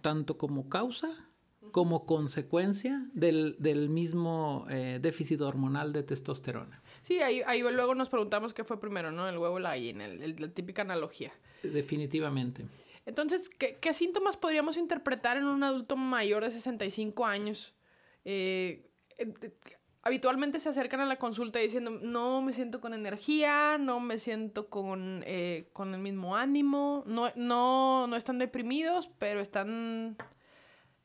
tanto 0.00 0.38
como 0.38 0.70
causa 0.70 1.30
como 1.70 2.06
consecuencia 2.06 3.10
del, 3.14 3.56
mismo 3.90 4.64
eh, 4.70 5.00
déficit 5.02 5.40
hormonal 5.40 5.92
de 5.92 6.04
testosterona. 6.04 6.82
Sí, 7.02 7.20
ahí, 7.20 7.42
ahí, 7.46 7.60
luego 7.60 7.94
nos 7.94 8.08
preguntamos 8.08 8.54
qué 8.54 8.62
fue 8.62 8.80
primero, 8.80 9.10
¿no? 9.10 9.28
El 9.28 9.36
huevo 9.36 9.56
o 9.56 9.58
la 9.58 9.70
gallina, 9.70 10.06
la 10.06 10.48
típica 10.48 10.82
analogía. 10.82 11.32
Definitivamente. 11.62 12.64
Entonces, 13.06 13.50
¿qué, 13.50 13.76
¿qué, 13.80 13.92
síntomas 13.92 14.36
podríamos 14.36 14.76
interpretar 14.76 15.36
en 15.36 15.44
un 15.44 15.64
adulto 15.64 15.96
mayor 15.96 16.44
de 16.44 16.52
65 16.52 17.26
años? 17.26 17.74
Eh, 18.24 18.90
habitualmente 20.04 20.60
se 20.60 20.68
acercan 20.68 21.00
a 21.00 21.06
la 21.06 21.16
consulta 21.16 21.58
diciendo, 21.58 21.90
no 21.90 22.42
me 22.42 22.52
siento 22.52 22.80
con 22.80 22.94
energía, 22.94 23.78
no 23.78 24.00
me 24.00 24.18
siento 24.18 24.68
con, 24.68 25.24
eh, 25.26 25.70
con 25.72 25.94
el 25.94 26.00
mismo 26.00 26.36
ánimo, 26.36 27.04
no, 27.06 27.32
no, 27.36 28.06
no 28.06 28.16
están 28.16 28.38
deprimidos, 28.38 29.10
pero 29.18 29.40
están 29.40 30.16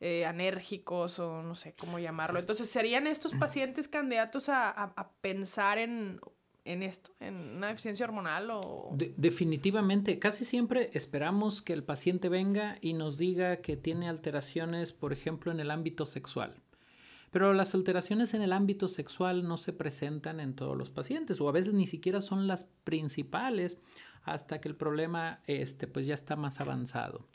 eh, 0.00 0.26
anérgicos 0.26 1.18
o 1.18 1.42
no 1.42 1.54
sé 1.54 1.74
cómo 1.78 1.98
llamarlo. 1.98 2.38
Entonces, 2.38 2.68
¿serían 2.68 3.06
estos 3.06 3.34
pacientes 3.34 3.88
candidatos 3.88 4.50
a, 4.50 4.70
a, 4.70 5.10
pensar 5.22 5.78
en, 5.78 6.20
en, 6.66 6.82
esto, 6.82 7.12
en 7.20 7.56
una 7.56 7.68
deficiencia 7.68 8.04
hormonal 8.04 8.50
o...? 8.50 8.90
definitivamente, 9.16 10.18
casi 10.18 10.44
siempre 10.44 10.90
esperamos 10.92 11.62
que 11.62 11.72
el 11.72 11.84
paciente 11.84 12.28
venga 12.28 12.76
y 12.82 12.92
nos 12.92 13.16
diga 13.16 13.62
que 13.62 13.78
tiene 13.78 14.10
alteraciones, 14.10 14.92
por 14.92 15.14
ejemplo, 15.14 15.52
en 15.52 15.60
el 15.60 15.70
ámbito 15.70 16.04
sexual. 16.04 16.62
Pero 17.30 17.52
las 17.52 17.74
alteraciones 17.74 18.34
en 18.34 18.42
el 18.42 18.52
ámbito 18.52 18.88
sexual 18.88 19.46
no 19.46 19.56
se 19.56 19.72
presentan 19.72 20.40
en 20.40 20.54
todos 20.54 20.76
los 20.76 20.90
pacientes 20.90 21.40
o 21.40 21.48
a 21.48 21.52
veces 21.52 21.74
ni 21.74 21.86
siquiera 21.86 22.20
son 22.20 22.46
las 22.46 22.64
principales 22.84 23.78
hasta 24.24 24.60
que 24.60 24.68
el 24.68 24.76
problema 24.76 25.40
este, 25.46 25.86
pues 25.86 26.06
ya 26.06 26.14
está 26.14 26.36
más 26.36 26.60
avanzado. 26.60 27.26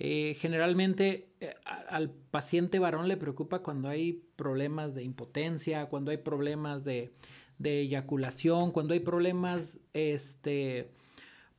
Eh, 0.00 0.36
generalmente 0.38 1.28
eh, 1.40 1.54
al 1.64 2.10
paciente 2.10 2.78
varón 2.78 3.08
le 3.08 3.16
preocupa 3.16 3.62
cuando 3.62 3.88
hay 3.88 4.22
problemas 4.36 4.94
de 4.94 5.02
impotencia, 5.02 5.86
cuando 5.86 6.10
hay 6.10 6.18
problemas 6.18 6.84
de, 6.84 7.12
de 7.58 7.80
eyaculación, 7.80 8.70
cuando 8.70 8.94
hay 8.94 9.00
problemas 9.00 9.78
este, 9.92 10.92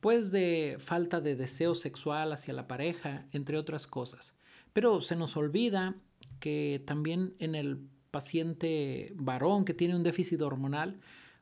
pues 0.00 0.32
de 0.32 0.76
falta 0.78 1.20
de 1.20 1.36
deseo 1.36 1.74
sexual 1.74 2.32
hacia 2.32 2.54
la 2.54 2.66
pareja, 2.66 3.26
entre 3.32 3.58
otras 3.58 3.86
cosas. 3.86 4.34
Pero 4.72 5.00
se 5.00 5.16
nos 5.16 5.36
olvida 5.36 5.96
que 6.40 6.82
también 6.84 7.34
en 7.38 7.54
el 7.54 7.78
paciente 8.10 9.12
varón 9.14 9.64
que 9.64 9.74
tiene 9.74 9.94
un 9.94 10.02
déficit 10.02 10.40
hormonal 10.42 10.98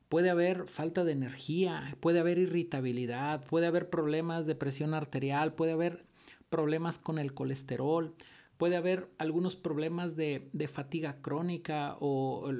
puede 0.08 0.30
haber 0.30 0.68
falta 0.68 1.04
de 1.04 1.12
energía, 1.12 1.96
puede 2.00 2.20
haber 2.20 2.38
irritabilidad, 2.38 3.44
puede 3.44 3.66
haber 3.66 3.90
problemas 3.90 4.46
de 4.46 4.54
presión 4.54 4.94
arterial, 4.94 5.54
puede 5.54 5.72
haber 5.72 6.04
problemas 6.50 6.98
con 6.98 7.18
el 7.18 7.34
colesterol, 7.34 8.14
puede 8.56 8.76
haber 8.76 9.08
algunos 9.18 9.54
problemas 9.54 10.16
de, 10.16 10.48
fatiga 10.72 11.20
crónica 11.20 11.96
o 12.00 12.50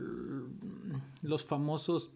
los 1.23 1.45
famosos 1.45 2.11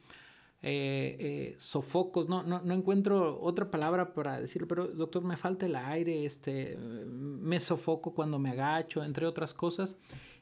eh, 0.64 1.16
eh, 1.19 1.54
sofocos, 1.59 2.28
no, 2.28 2.45
no, 2.45 2.61
no, 2.61 2.75
encuentro 2.75 3.40
otra 3.40 3.69
palabra 3.69 4.14
para 4.14 4.40
decirlo, 4.40 4.69
pero 4.69 4.87
doctor, 4.87 5.25
me 5.25 5.37
falta 5.37 5.66
el 5.66 5.75
aire, 5.75 6.25
este, 6.25 6.76
me 6.76 7.59
sofoco 7.59 8.14
cuando 8.14 8.38
me 8.38 8.50
agacho, 8.50 9.02
entre 9.02 9.26
otras 9.26 9.54
cosas. 9.54 9.97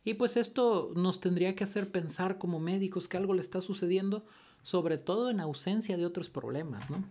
Y 0.04 0.14
pues 0.14 0.36
esto 0.36 0.90
nos 0.94 1.20
tendría 1.20 1.54
que 1.54 1.64
hacer 1.64 1.90
pensar 1.90 2.36
como 2.36 2.60
médicos 2.60 3.08
que 3.08 3.16
algo 3.16 3.32
le 3.32 3.40
está 3.40 3.62
sucediendo, 3.62 4.26
sobre 4.60 4.98
todo 4.98 5.30
en 5.30 5.40
ausencia 5.40 5.96
de 5.96 6.04
otros 6.04 6.28
problemas, 6.28 6.90
¿no? 6.90 7.02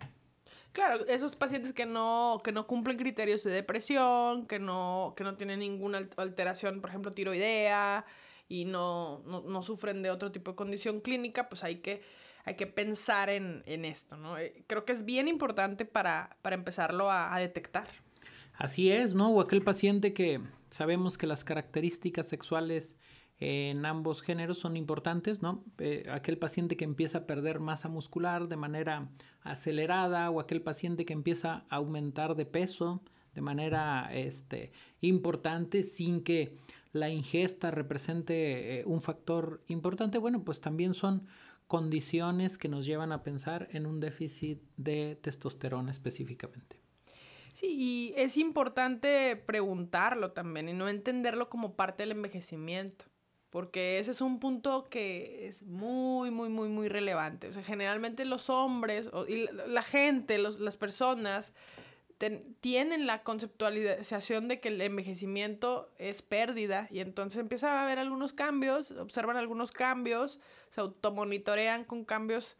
Claro, 0.71 1.03
esos 1.07 1.35
pacientes 1.35 1.73
que 1.73 1.87
no, 1.87 2.39
que 2.43 2.51
no 2.51 2.67
cumplen 2.67 2.97
criterios 2.97 3.43
de 3.43 3.49
depresión, 3.49 4.45
que 4.45 4.59
no, 4.59 5.15
que 5.17 5.23
no 5.23 5.35
tienen 5.35 5.59
ninguna 5.59 6.07
alteración, 6.15 6.79
por 6.79 6.91
ejemplo, 6.91 7.09
tiroidea, 7.09 8.05
y 8.47 8.65
no, 8.65 9.23
no, 9.25 9.41
no 9.41 9.63
sufren 9.63 10.03
de 10.03 10.11
otro 10.11 10.31
tipo 10.31 10.51
de 10.51 10.55
condición 10.55 11.01
clínica, 11.01 11.49
pues 11.49 11.63
hay 11.63 11.77
que 11.77 12.01
hay 12.49 12.55
que 12.55 12.65
pensar 12.65 13.29
en, 13.29 13.63
esto, 13.85 14.17
¿no? 14.17 14.35
Eh, 14.35 14.63
creo 14.65 14.83
que 14.83 14.91
es 14.91 15.05
bien 15.05 15.27
importante 15.27 15.85
para, 15.85 16.35
empezarlo 16.43 17.11
a, 17.11 17.37
detectar. 17.37 17.87
Así 18.55 18.91
es, 18.91 19.13
¿no? 19.13 19.29
O 19.29 19.39
aquel 19.39 19.61
paciente 19.61 20.13
que 20.13 20.41
sabemos 20.71 21.19
que 21.19 21.27
las 21.27 21.43
características 21.43 22.27
sexuales 22.27 22.95
en 23.37 23.85
ambos 23.85 24.23
géneros 24.23 24.57
son 24.57 24.77
importantes, 24.77 25.43
¿no? 25.43 25.63
Eh, 25.77 26.07
aquel 26.09 26.39
paciente 26.39 26.75
que 26.75 26.85
empieza 26.85 27.19
a 27.19 27.27
perder 27.27 27.59
masa 27.59 27.87
muscular 27.87 28.47
de 28.47 28.57
manera 28.57 29.11
acelerada 29.43 30.31
o 30.31 30.39
aquel 30.39 30.63
paciente 30.63 31.05
que 31.05 31.13
empieza 31.13 31.65
a 31.69 31.75
aumentar 31.75 32.33
de 32.35 32.47
peso 32.47 33.03
de 33.35 33.41
manera 33.41 34.09
este, 34.11 34.71
importante 35.01 35.83
sin 35.83 36.23
que 36.23 36.57
la 36.93 37.09
ingesta 37.09 37.69
represente 37.69 38.79
eh, 38.79 38.83
un 38.87 39.03
factor 39.03 39.61
importante, 39.67 40.17
bueno, 40.17 40.43
pues 40.43 40.61
también 40.61 40.95
son 40.95 41.27
condiciones 41.69 42.57
que 42.57 42.67
nos 42.67 42.87
llevan 42.87 43.11
a 43.11 43.21
pensar 43.21 43.67
en 43.71 43.85
un 43.85 43.99
déficit 43.99 44.59
de 44.75 45.15
testosterona 45.21 45.91
específicamente. 45.91 46.81
Sí, 47.53 47.67
y 47.69 48.13
es 48.17 48.37
importante 48.37 49.35
preguntarlo 49.35 50.31
también 50.31 50.67
y 50.67 50.73
no 50.73 50.89
entenderlo 50.89 51.47
como 51.47 51.75
parte 51.75 52.01
del 52.01 52.13
envejecimiento, 52.13 53.05
porque 53.51 53.99
ese 53.99 54.09
es 54.11 54.21
un 54.21 54.39
punto 54.39 54.89
que 54.89 55.47
es 55.47 55.61
muy, 55.61 56.31
muy, 56.31 56.49
muy, 56.49 56.69
muy 56.69 56.87
relevante. 56.87 57.47
O 57.49 57.53
sea, 57.53 57.61
generalmente 57.61 58.25
los 58.25 58.49
hombres 58.49 59.07
y 59.27 59.45
la 59.67 59.83
gente, 59.83 60.39
las 60.39 60.75
personas, 60.75 61.53
tienen 62.59 63.07
la 63.07 63.23
conceptualización 63.23 64.49
de 64.49 64.59
que 64.59 64.67
el 64.67 64.81
envejecimiento 64.81 65.89
es 65.97 66.21
pérdida 66.21 66.87
y 66.91 66.99
entonces 66.99 67.39
empieza 67.39 67.71
a 67.71 67.83
haber 67.83 67.97
algunos 67.97 68.33
cambios, 68.33 68.91
observan 68.91 69.37
algunos 69.37 69.71
cambios, 69.71 70.39
se 70.69 70.81
automonitorean 70.81 71.85
con 71.85 72.03
cambios 72.03 72.57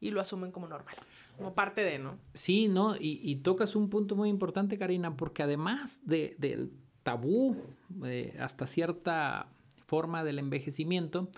y 0.00 0.10
lo 0.10 0.22
asumen 0.22 0.52
como 0.52 0.68
normal, 0.68 0.94
como 1.36 1.54
parte 1.54 1.84
de, 1.84 1.98
¿no? 1.98 2.18
Sí, 2.32 2.68
¿no? 2.68 2.96
Y, 2.98 3.36
tocas 3.36 3.76
un 3.76 3.90
punto 3.90 4.16
muy 4.16 4.30
importante, 4.30 4.78
Karina, 4.78 5.16
porque 5.16 5.42
además 5.42 5.98
de, 6.02 6.34
del 6.38 6.72
tabú, 7.02 7.56
eh, 8.04 8.34
hasta 8.40 8.66
cierta 8.66 9.48
forma 9.86 10.24
del 10.24 10.38
envejecimiento, 10.38 11.28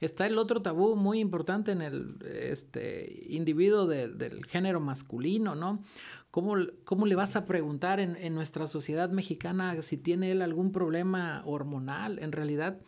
está 0.00 0.26
el 0.26 0.38
otro 0.38 0.62
tabú 0.62 0.96
muy 0.96 1.20
importante 1.20 1.72
en 1.72 1.82
el 1.82 2.16
este, 2.24 3.24
individuo 3.28 3.86
del 3.86 4.44
género 4.46 4.80
masculino, 4.80 5.54
¿no? 5.54 5.82
¿Cómo, 6.30 6.54
¿Cómo, 6.84 7.06
le 7.06 7.16
vas 7.16 7.34
a 7.34 7.44
preguntar 7.44 7.98
en, 7.98 8.16
en, 8.16 8.34
nuestra 8.34 8.68
sociedad 8.68 9.10
mexicana 9.10 9.82
si 9.82 9.96
tiene 9.96 10.30
él 10.30 10.42
algún 10.42 10.70
problema 10.70 11.42
hormonal? 11.44 12.20
En 12.20 12.30
realidad, 12.30 12.78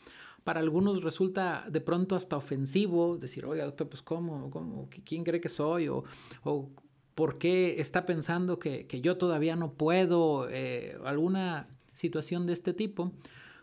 para 0.45 0.61
algunos 0.61 1.02
resulta 1.02 1.64
de 1.69 1.81
pronto 1.81 2.14
hasta 2.14 2.37
ofensivo 2.37 3.16
decir, 3.16 3.45
oiga, 3.45 3.64
doctor, 3.64 3.88
pues 3.88 4.02
¿cómo? 4.02 4.49
cómo 4.50 4.88
¿Quién 5.04 5.25
cree 5.25 5.40
que 5.40 5.49
soy? 5.49 5.88
O, 5.88 6.04
o 6.45 6.71
¿por 7.14 7.38
qué 7.38 7.81
está 7.81 8.07
pensando 8.07 8.59
que, 8.59 8.87
que 8.87 9.00
yo 9.00 9.19
todavía 9.19 9.57
no 9.57 9.73
puedo? 9.73 10.49
Eh, 10.49 10.97
alguna 11.04 11.69
situación 11.92 12.47
de 12.47 12.52
este 12.52 12.73
tipo 12.73 13.12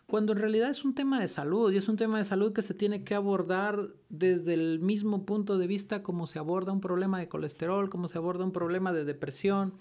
cuando 0.09 0.33
en 0.33 0.39
realidad 0.39 0.71
es 0.71 0.83
un 0.83 0.95
tema 0.95 1.21
de 1.21 1.27
salud 1.27 1.71
y 1.71 1.77
es 1.77 1.87
un 1.87 1.95
tema 1.95 2.17
de 2.17 2.25
salud 2.25 2.51
que 2.51 2.63
se 2.63 2.73
tiene 2.73 3.03
que 3.03 3.13
abordar 3.13 3.89
desde 4.09 4.55
el 4.55 4.79
mismo 4.79 5.25
punto 5.25 5.57
de 5.59 5.67
vista 5.67 6.01
como 6.01 6.25
se 6.25 6.39
aborda 6.39 6.71
un 6.71 6.81
problema 6.81 7.19
de 7.19 7.29
colesterol, 7.29 7.89
como 7.89 8.07
se 8.07 8.17
aborda 8.17 8.43
un 8.43 8.51
problema 8.51 8.91
de 8.91 9.05
depresión, 9.05 9.75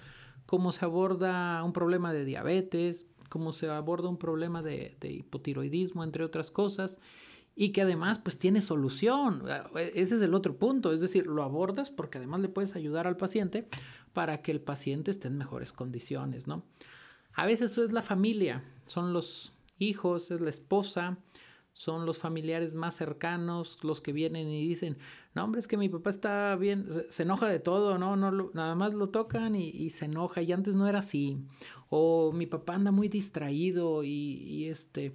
como 0.44 0.70
se 0.72 0.84
aborda 0.84 1.64
un 1.64 1.72
problema 1.72 2.12
de 2.12 2.26
diabetes, 2.26 3.06
como 3.30 3.52
se 3.52 3.68
aborda 3.70 4.08
un 4.08 4.18
problema 4.18 4.62
de, 4.62 4.96
de 5.00 5.12
hipotiroidismo, 5.12 6.04
entre 6.04 6.24
otras 6.24 6.50
cosas 6.50 7.00
y 7.56 7.70
que 7.70 7.82
además 7.82 8.18
pues 8.18 8.38
tiene 8.38 8.60
solución. 8.60 9.42
Ese 9.94 10.14
es 10.14 10.20
el 10.20 10.34
otro 10.34 10.56
punto, 10.56 10.92
es 10.92 11.00
decir, 11.00 11.26
lo 11.26 11.42
abordas 11.42 11.90
porque 11.90 12.18
además 12.18 12.40
le 12.40 12.48
puedes 12.48 12.76
ayudar 12.76 13.06
al 13.06 13.16
paciente 13.16 13.66
para 14.12 14.42
que 14.42 14.52
el 14.52 14.60
paciente 14.60 15.10
esté 15.10 15.26
en 15.26 15.38
mejores 15.38 15.72
condiciones, 15.72 16.46
¿no? 16.46 16.62
A 17.34 17.46
veces 17.46 17.72
eso 17.72 17.82
es 17.82 17.90
la 17.90 18.02
familia, 18.02 18.62
son 18.84 19.12
los 19.12 19.54
hijos, 19.78 20.30
es 20.30 20.40
la 20.40 20.50
esposa, 20.50 21.18
son 21.72 22.06
los 22.06 22.18
familiares 22.18 22.74
más 22.74 22.96
cercanos 22.96 23.78
los 23.82 24.00
que 24.00 24.12
vienen 24.12 24.48
y 24.48 24.66
dicen, 24.66 24.98
no 25.34 25.44
hombre, 25.44 25.60
es 25.60 25.68
que 25.68 25.76
mi 25.76 25.88
papá 25.88 26.10
está 26.10 26.56
bien, 26.56 26.86
se, 27.08 27.22
enoja 27.22 27.46
de 27.46 27.60
todo, 27.60 27.98
¿no? 27.98 28.16
no 28.16 28.50
nada 28.52 28.74
más 28.74 28.94
lo 28.94 29.10
tocan 29.10 29.54
y, 29.54 29.90
se 29.90 30.06
enoja 30.06 30.42
y 30.42 30.50
antes 30.50 30.74
no 30.74 30.88
era 30.88 30.98
así. 30.98 31.38
O 31.88 32.32
mi 32.32 32.46
papá 32.46 32.74
anda 32.74 32.90
muy 32.90 33.08
distraído 33.08 34.02
y, 34.02 34.08
y, 34.08 34.64
este, 34.64 35.14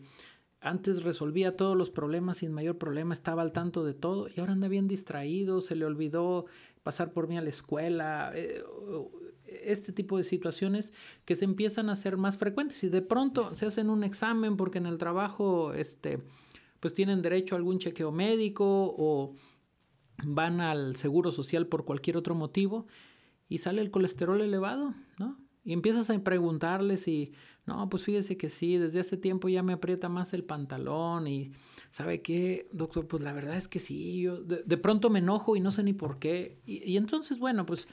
antes 0.62 1.04
resolvía 1.04 1.58
todos 1.58 1.76
los 1.76 1.90
problemas 1.90 2.38
sin 2.38 2.54
mayor 2.54 2.78
problema, 2.78 3.14
estaba 3.14 3.42
al 3.42 3.52
tanto 3.52 3.84
de 3.84 3.94
todo 3.94 4.30
y 4.34 4.40
ahora 4.40 4.54
anda 4.54 4.70
bien 4.70 4.88
distraído, 4.88 5.60
se 5.60 5.76
le 5.76 5.84
olvidó 5.84 6.46
pasar 6.84 7.12
por 7.12 7.28
mí 7.28 7.38
a 7.38 7.42
la 7.42 7.50
escuela. 7.50 8.32
Eh, 8.36 8.64
este 9.64 9.92
tipo 9.92 10.18
de 10.18 10.24
situaciones 10.24 10.94
que 11.26 11.36
se 11.36 11.46
empiezan 11.46 11.90
a 11.90 11.94
hacer 11.94 12.18
más 12.18 12.38
frecuentes 12.38 12.84
y 12.84 12.90
de 12.90 13.02
pronto 13.02 13.54
se 13.54 13.66
hacen 13.66 13.90
un 13.90 14.04
examen 14.04 14.58
porque 14.58 14.78
en 14.78 14.86
el 14.86 14.98
trabajo 14.98 15.74
este, 15.74 16.24
pues 16.80 16.94
tienen 16.94 17.22
derecho 17.22 17.56
a 17.56 17.58
algún 17.58 17.80
chequeo 17.80 18.12
médico 18.12 18.96
o 18.98 19.36
van 20.26 20.62
al 20.62 20.96
seguro 20.96 21.32
social 21.32 21.68
por 21.68 21.86
cualquier 21.86 22.18
otro 22.18 22.36
motivo 22.36 22.88
y 23.50 23.60
sale 23.60 23.82
el 23.82 23.92
colesterol 23.92 24.42
elevado, 24.42 24.94
¿no? 25.18 25.38
Y 25.66 25.72
empiezas 25.72 26.10
a 26.10 26.24
preguntarles 26.24 27.08
y, 27.08 27.32
no, 27.66 27.90
pues 27.90 28.04
fíjese 28.04 28.36
que 28.36 28.50
sí, 28.50 28.78
desde 28.78 29.00
hace 29.00 29.16
tiempo 29.16 29.48
ya 29.48 29.64
me 29.64 29.74
aprieta 29.74 30.10
más 30.10 30.34
el 30.34 30.44
pantalón 30.44 31.28
y, 31.28 31.54
¿sabe 31.90 32.22
qué, 32.22 32.68
doctor? 32.74 33.08
Pues 33.08 33.24
la 33.24 33.32
verdad 33.32 33.56
es 33.56 33.70
que 33.70 33.80
sí, 33.80 34.20
yo 34.20 34.44
de, 34.44 34.78
pronto 34.78 35.10
me 35.10 35.20
enojo 35.20 35.56
y 35.56 35.62
no 35.62 35.72
sé 35.72 35.84
ni 35.84 35.94
por 35.94 36.20
qué. 36.20 36.60
Y, 36.66 36.84
y 36.84 36.98
entonces, 36.98 37.40
bueno, 37.40 37.66
pues 37.66 37.88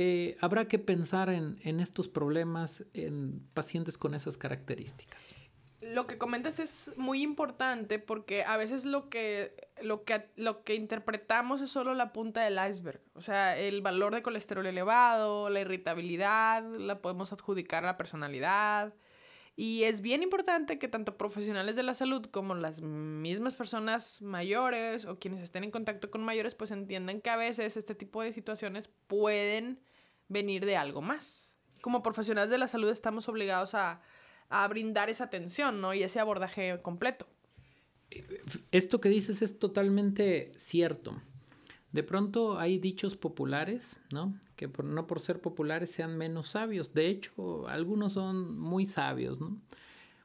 eh, 0.00 0.36
habrá 0.40 0.68
que 0.68 0.78
pensar 0.78 1.28
en, 1.28 1.58
estos 1.80 2.06
problemas 2.06 2.84
en 2.94 3.44
pacientes 3.52 3.98
con 3.98 4.14
esas 4.14 4.36
características. 4.36 5.34
Lo 5.80 6.06
que 6.06 6.18
comentas 6.18 6.60
es 6.60 6.92
muy 6.96 7.20
importante 7.20 7.98
porque 7.98 8.44
a 8.44 8.56
veces 8.56 8.84
lo 8.84 9.08
que, 9.08 9.56
lo, 9.82 10.04
que, 10.04 10.30
lo 10.36 10.62
que 10.62 10.76
interpretamos 10.76 11.60
es 11.62 11.70
solo 11.70 11.94
la 11.94 12.12
punta 12.12 12.44
del 12.44 12.60
iceberg. 12.70 13.00
O 13.14 13.22
sea, 13.22 13.58
el 13.58 13.82
valor 13.82 14.14
de 14.14 14.22
colesterol 14.22 14.64
elevado, 14.66 15.50
la 15.50 15.62
irritabilidad, 15.62 16.62
la 16.76 17.02
podemos 17.02 17.32
adjudicar 17.32 17.82
a 17.82 17.88
la 17.88 17.96
personalidad. 17.96 18.94
Y 19.56 19.82
es 19.82 20.00
bien 20.00 20.22
importante 20.22 20.78
que 20.78 20.86
tanto 20.86 21.16
profesionales 21.16 21.74
de 21.74 21.82
la 21.82 21.94
salud 21.94 22.24
como 22.26 22.54
las 22.54 22.82
mismas 22.82 23.54
personas 23.54 24.22
mayores 24.22 25.06
o 25.06 25.18
quienes 25.18 25.42
estén 25.42 25.64
en 25.64 25.72
contacto 25.72 26.08
con 26.12 26.22
mayores 26.22 26.54
pues 26.54 26.70
entiendan 26.70 27.20
que 27.20 27.30
a 27.30 27.36
veces 27.36 27.76
este 27.76 27.96
tipo 27.96 28.22
de 28.22 28.32
situaciones 28.32 28.88
pueden 29.08 29.80
venir 30.28 30.64
de 30.64 30.76
algo 30.76 31.02
más. 31.02 31.56
Como 31.80 32.02
profesionales 32.02 32.50
de 32.50 32.58
la 32.58 32.68
salud 32.68 32.90
estamos 32.90 33.28
obligados 33.28 33.74
a, 33.74 34.00
brindar 34.70 35.10
esa 35.10 35.24
atención, 35.24 35.82
¿no? 35.82 35.92
Y 35.92 36.02
ese 36.02 36.20
abordaje 36.20 36.80
completo. 36.80 37.26
Esto 38.72 38.98
que 38.98 39.10
dices 39.10 39.42
es 39.42 39.58
totalmente 39.58 40.52
cierto. 40.56 41.20
De 41.92 42.02
pronto 42.02 42.58
hay 42.58 42.78
dichos 42.78 43.14
populares, 43.14 44.00
¿no? 44.10 44.34
Que 44.56 44.66
por, 44.66 44.86
no 44.86 45.06
por 45.06 45.20
ser 45.20 45.42
populares 45.42 45.90
sean 45.90 46.16
menos 46.16 46.48
sabios. 46.48 46.94
De 46.94 47.08
hecho, 47.08 47.68
algunos 47.68 48.14
son 48.14 48.58
muy 48.58 48.86
sabios, 48.86 49.38
¿no? 49.38 49.60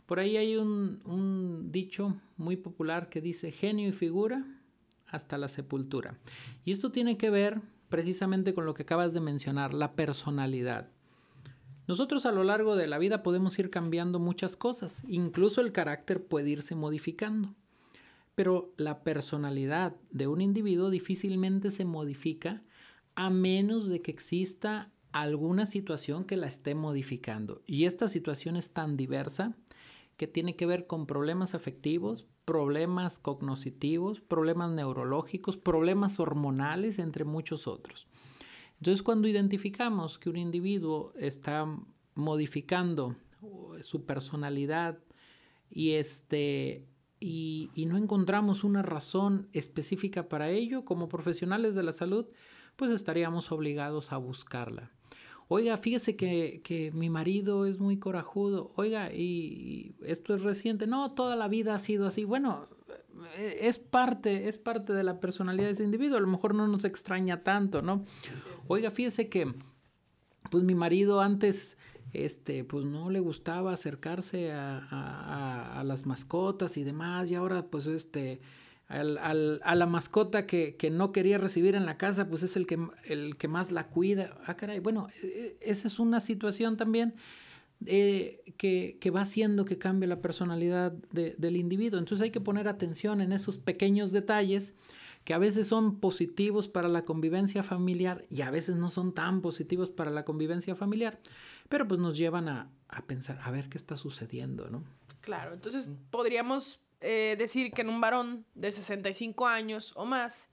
Por 0.05 0.19
ahí 0.19 0.37
hay 0.37 0.55
un, 0.55 1.01
un 1.03 1.71
dicho 1.71 2.15
muy 2.37 2.55
popular 2.55 3.09
que 3.09 3.19
dice 3.19 3.51
genio 3.51 3.89
y 3.89 3.93
figura 3.93 4.45
hasta 5.07 5.37
la 5.37 5.47
sepultura. 5.47 6.17
Y 6.63 6.71
esto 6.71 6.91
tiene 6.91 7.17
que 7.17 7.29
ver 7.29 7.61
precisamente 7.93 8.55
con 8.55 8.65
lo 8.65 8.73
que 8.73 8.81
acabas 8.81 9.13
de 9.13 9.19
mencionar, 9.19 9.75
la 9.75 9.93
personalidad. 9.93 10.89
Nosotros 11.87 12.25
a 12.25 12.31
lo 12.31 12.43
largo 12.43 12.75
de 12.75 12.87
la 12.87 12.97
vida 12.97 13.21
podemos 13.21 13.59
ir 13.59 13.69
cambiando 13.69 14.17
muchas 14.17 14.55
cosas, 14.55 15.03
incluso 15.07 15.61
el 15.61 15.71
carácter 15.71 16.25
puede 16.25 16.49
irse 16.49 16.73
modificando. 16.73 17.53
Pero 18.33 18.73
la 18.77 19.03
personalidad 19.03 19.95
de 20.09 20.25
un 20.25 20.41
individuo 20.41 20.89
difícilmente 20.89 21.69
se 21.69 21.85
modifica 21.85 22.63
a 23.13 23.29
menos 23.29 23.87
de 23.89 24.01
que 24.01 24.09
exista 24.09 24.89
alguna 25.11 25.67
situación 25.67 26.23
que 26.23 26.35
la 26.35 26.47
esté 26.47 26.73
modificando. 26.73 27.61
Y 27.67 27.85
esta 27.85 28.07
situación 28.07 28.55
es 28.55 28.71
tan 28.71 28.97
diversa 28.97 29.55
que 30.17 30.27
tiene 30.27 30.55
que 30.55 30.65
ver 30.65 30.87
con 30.87 31.05
problemas 31.05 31.55
afectivos, 31.55 32.25
problemas 32.45 33.19
cognitivos, 33.19 34.21
problemas 34.21 34.71
neurológicos, 34.71 35.57
problemas 35.57 36.19
hormonales, 36.19 36.99
entre 36.99 37.23
muchos 37.23 37.67
otros. 37.67 38.07
Entonces, 38.77 39.01
cuando 39.01 39.27
identificamos 39.27 40.19
que 40.19 40.29
un 40.29 40.37
individuo 40.37 41.13
está 41.17 41.65
modificando 42.15 43.15
su 43.81 44.05
personalidad 44.05 44.99
y, 45.69 45.91
este, 45.91 46.85
y, 47.19 47.71
y 47.75 47.85
no 47.85 47.97
encontramos 47.97 48.63
una 48.63 48.81
razón 48.81 49.47
específica 49.53 50.27
para 50.27 50.49
ello, 50.49 50.85
como 50.85 51.09
profesionales 51.09 51.75
de 51.75 51.83
la 51.83 51.91
salud, 51.91 52.27
pues 52.75 52.91
estaríamos 52.91 53.51
obligados 53.51 54.11
a 54.11 54.17
buscarla. 54.17 54.91
Oiga, 55.47 55.77
fíjese 55.77 56.15
que, 56.15 56.91
mi 56.93 57.09
marido 57.09 57.65
es 57.65 57.79
muy 57.79 57.97
corajudo. 57.97 58.71
Oiga, 58.75 59.13
y, 59.13 59.95
esto 60.05 60.33
es 60.33 60.43
reciente. 60.43 60.87
No, 60.87 61.11
toda 61.11 61.35
la 61.35 61.47
vida 61.47 61.75
ha 61.75 61.79
sido 61.79 62.07
así. 62.07 62.23
Bueno, 62.23 62.67
eh, 63.37 63.59
es 63.61 63.79
parte, 63.79 64.47
es 64.47 64.57
parte 64.57 64.93
de 64.93 65.03
la 65.03 65.19
personalidad 65.19 65.67
de 65.67 65.73
ese 65.73 65.83
individuo. 65.83 66.17
A 66.17 66.21
lo 66.21 66.27
mejor 66.27 66.55
no 66.55 66.67
nos 66.67 66.85
extraña 66.85 67.43
tanto, 67.43 67.81
¿no? 67.81 68.05
Oiga, 68.67 68.89
fíjese 68.91 69.29
que, 69.29 69.53
pues 70.49 70.63
mi 70.63 70.75
marido 70.75 71.21
antes, 71.21 71.77
este, 72.13 72.63
pues 72.63 72.85
no 72.85 73.09
le 73.09 73.19
gustaba 73.19 73.73
acercarse 73.73 74.51
a, 74.51 75.79
a 75.79 75.83
las 75.83 76.05
mascotas 76.05 76.77
y 76.77 76.83
demás. 76.83 77.29
Y 77.29 77.35
ahora, 77.35 77.67
pues, 77.67 77.87
este 77.87 78.41
al, 78.87 79.59
a 79.63 79.75
la 79.75 79.85
mascota 79.85 80.45
que, 80.45 80.89
no 80.91 81.11
quería 81.11 81.37
recibir 81.37 81.75
en 81.75 81.85
la 81.85 81.97
casa, 81.97 82.27
pues 82.27 82.43
es 82.43 82.55
el 82.55 82.67
que, 82.67 82.79
el 83.05 83.37
que 83.37 83.47
más 83.47 83.71
la 83.71 83.87
cuida. 83.87 84.37
Ah, 84.45 84.55
caray, 84.55 84.79
bueno, 84.79 85.07
e, 85.23 85.27
e, 85.27 85.69
esa 85.69 85.87
es 85.87 85.99
una 85.99 86.19
situación 86.19 86.77
también 86.77 87.15
eh, 87.85 88.43
que, 88.57 89.11
va 89.11 89.21
haciendo 89.21 89.65
que 89.65 89.77
cambie 89.77 90.07
la 90.07 90.21
personalidad 90.21 90.91
del 90.91 91.55
individuo. 91.55 91.99
Entonces 91.99 92.23
hay 92.23 92.31
que 92.31 92.41
poner 92.41 92.67
atención 92.67 93.21
en 93.21 93.31
esos 93.31 93.57
pequeños 93.57 94.11
detalles 94.11 94.73
que 95.23 95.33
a 95.33 95.37
veces 95.37 95.67
son 95.67 95.99
positivos 95.99 96.67
para 96.67 96.89
la 96.89 97.05
convivencia 97.05 97.63
familiar 97.63 98.25
y 98.29 98.41
a 98.41 98.51
veces 98.51 98.75
no 98.75 98.89
son 98.89 99.13
tan 99.13 99.41
positivos 99.41 99.89
para 99.89 100.11
la 100.11 100.25
convivencia 100.25 100.75
familiar, 100.75 101.21
pero 101.69 101.87
pues 101.87 101.99
nos 101.99 102.17
llevan 102.17 102.49
a, 102.49 102.69
a 102.89 103.05
pensar, 103.05 103.39
a 103.41 103.49
ver 103.49 103.69
qué 103.69 103.77
está 103.77 103.95
sucediendo, 103.95 104.69
¿no? 104.69 104.83
Claro, 105.21 105.53
entonces 105.53 105.89
podríamos 106.11 106.82
eh, 107.05 107.35
decir 107.37 107.71
que 107.73 107.81
en 107.81 107.89
un 107.89 107.99
varón 107.99 108.45
de 108.55 108.71
65 108.71 109.45
años 109.45 109.91
o 109.97 110.05
más, 110.05 110.49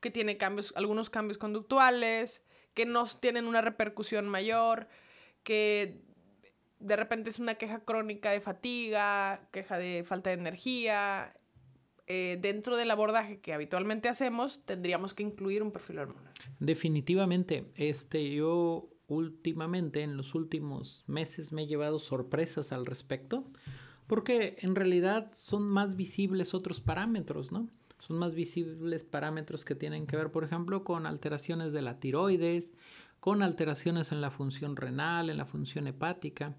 que 0.00 0.10
tiene 0.10 0.36
cambios, 0.36 0.72
algunos 0.76 1.08
cambios 1.08 1.38
conductuales, 1.38 2.42
que 2.74 2.84
no 2.84 3.04
tienen 3.06 3.46
una 3.46 3.60
repercusión 3.60 4.28
mayor, 4.28 4.88
que 5.44 6.02
de 6.80 6.96
repente 6.96 7.30
es 7.30 7.38
una 7.38 7.54
queja 7.54 7.84
crónica 7.84 8.32
de 8.32 8.40
fatiga, 8.40 9.48
queja 9.52 9.78
de 9.78 10.02
falta 10.04 10.30
de 10.30 10.36
energía, 10.36 11.32
eh, 12.08 12.38
dentro 12.40 12.76
del 12.76 12.90
abordaje 12.90 13.38
que 13.38 13.52
habitualmente 13.52 14.08
hacemos, 14.08 14.60
tendríamos 14.66 15.14
que 15.14 15.22
incluir 15.22 15.62
un 15.62 15.70
perfil 15.70 16.00
hormonal. 16.00 16.32
Definitivamente, 16.58 17.66
este, 17.76 18.32
yo 18.32 18.90
últimamente, 19.06 20.02
en 20.02 20.16
los 20.16 20.34
últimos 20.34 21.04
meses, 21.06 21.52
me 21.52 21.62
he 21.62 21.66
llevado 21.68 22.00
sorpresas 22.00 22.72
al 22.72 22.84
respecto 22.84 23.44
porque 24.06 24.56
en 24.60 24.74
realidad 24.74 25.30
son 25.34 25.68
más 25.68 25.96
visibles 25.96 26.54
otros 26.54 26.80
parámetros, 26.80 27.52
¿no? 27.52 27.68
Son 27.98 28.18
más 28.18 28.34
visibles 28.34 29.02
parámetros 29.02 29.64
que 29.64 29.74
tienen 29.74 30.06
que 30.06 30.16
ver, 30.16 30.30
por 30.30 30.44
ejemplo, 30.44 30.84
con 30.84 31.06
alteraciones 31.06 31.72
de 31.72 31.82
la 31.82 32.00
tiroides, 32.00 32.72
con 33.18 33.42
alteraciones 33.42 34.12
en 34.12 34.20
la 34.20 34.30
función 34.30 34.76
renal, 34.76 35.30
en 35.30 35.38
la 35.38 35.46
función 35.46 35.86
hepática. 35.86 36.54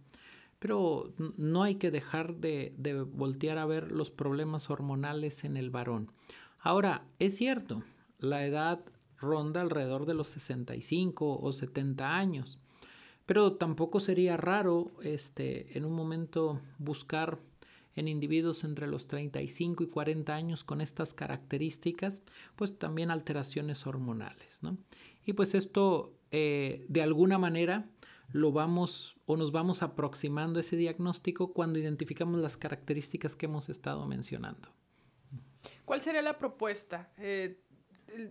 Pero 0.58 1.14
no 1.38 1.62
hay 1.62 1.76
que 1.76 1.92
dejar 1.92 2.38
de, 2.38 2.74
de 2.78 3.02
voltear 3.04 3.60
a 3.60 3.66
ver 3.66 3.92
los 3.92 4.10
problemas 4.10 4.70
hormonales 4.72 5.44
en 5.44 5.58
el 5.58 5.70
varón. 5.70 6.12
Ahora, 6.60 7.06
es 7.20 7.38
cierto, 7.38 7.84
la 8.18 8.44
edad 8.46 8.84
ronda 9.18 9.62
alrededor 9.62 10.06
de 10.06 10.16
los 10.16 10.28
65 10.30 11.40
o 11.40 11.52
70 11.52 12.18
años. 12.18 12.60
Pero 13.26 13.54
tampoco 13.54 14.00
sería 14.00 14.38
raro 14.38 14.92
este, 15.04 15.78
en 15.78 15.86
un 15.86 15.94
momento 15.94 16.62
buscar 16.78 17.40
en 17.96 18.08
individuos 18.08 18.64
entre 18.64 18.88
los 18.88 19.08
35 19.08 19.84
y 19.84 19.88
40 19.88 20.36
años 20.36 20.64
con 20.64 20.82
estas 20.82 21.14
características, 21.14 22.22
pues 22.56 22.78
también 22.78 23.10
alteraciones 23.10 23.88
hormonales. 23.88 24.62
¿no? 24.64 24.78
Y 25.26 25.34
pues 25.34 25.56
esto 25.56 26.14
eh, 26.32 26.86
de 26.90 27.02
alguna 27.02 27.38
manera 27.38 27.90
lo 28.32 28.52
vamos 28.52 29.16
o 29.26 29.38
nos 29.38 29.52
vamos 29.52 29.82
aproximando 29.82 30.58
a 30.58 30.62
ese 30.62 30.76
diagnóstico 30.76 31.54
cuando 31.54 31.80
identificamos 31.80 32.42
las 32.42 32.58
características 32.58 33.36
que 33.36 33.46
hemos 33.46 33.70
estado 33.70 34.06
mencionando. 34.08 34.70
¿Cuál 35.86 36.02
sería 36.02 36.22
la 36.22 36.38
propuesta? 36.38 37.12
Eh, 37.18 37.62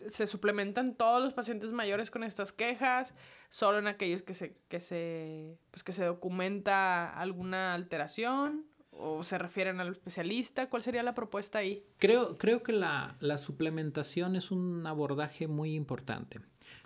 ¿Se 0.09 0.27
suplementan 0.27 0.95
todos 0.95 1.23
los 1.23 1.33
pacientes 1.33 1.73
mayores 1.73 2.11
con 2.11 2.25
estas 2.25 2.53
quejas? 2.53 3.15
¿Solo 3.51 3.79
en 3.79 3.87
aquellos 3.87 4.23
que 4.23 4.35
se, 4.35 4.57
que 4.69 4.81
se, 4.81 5.59
pues 5.71 5.83
que 5.83 5.93
se 5.93 6.05
documenta 6.05 7.11
alguna 7.11 7.75
alteración? 7.75 8.67
¿O 8.91 9.25
se 9.25 9.39
refieren 9.39 9.81
al 9.81 9.93
especialista? 9.93 10.69
¿Cuál 10.69 10.83
sería 10.83 11.03
la 11.03 11.15
propuesta 11.15 11.59
ahí? 11.59 11.85
Creo, 11.99 12.39
creo 12.39 12.63
que 12.63 12.73
la, 12.73 13.17
la 13.21 13.39
suplementación 13.39 14.37
es 14.37 14.51
un 14.51 14.87
abordaje 14.87 15.49
muy 15.49 15.75
importante. 15.75 16.41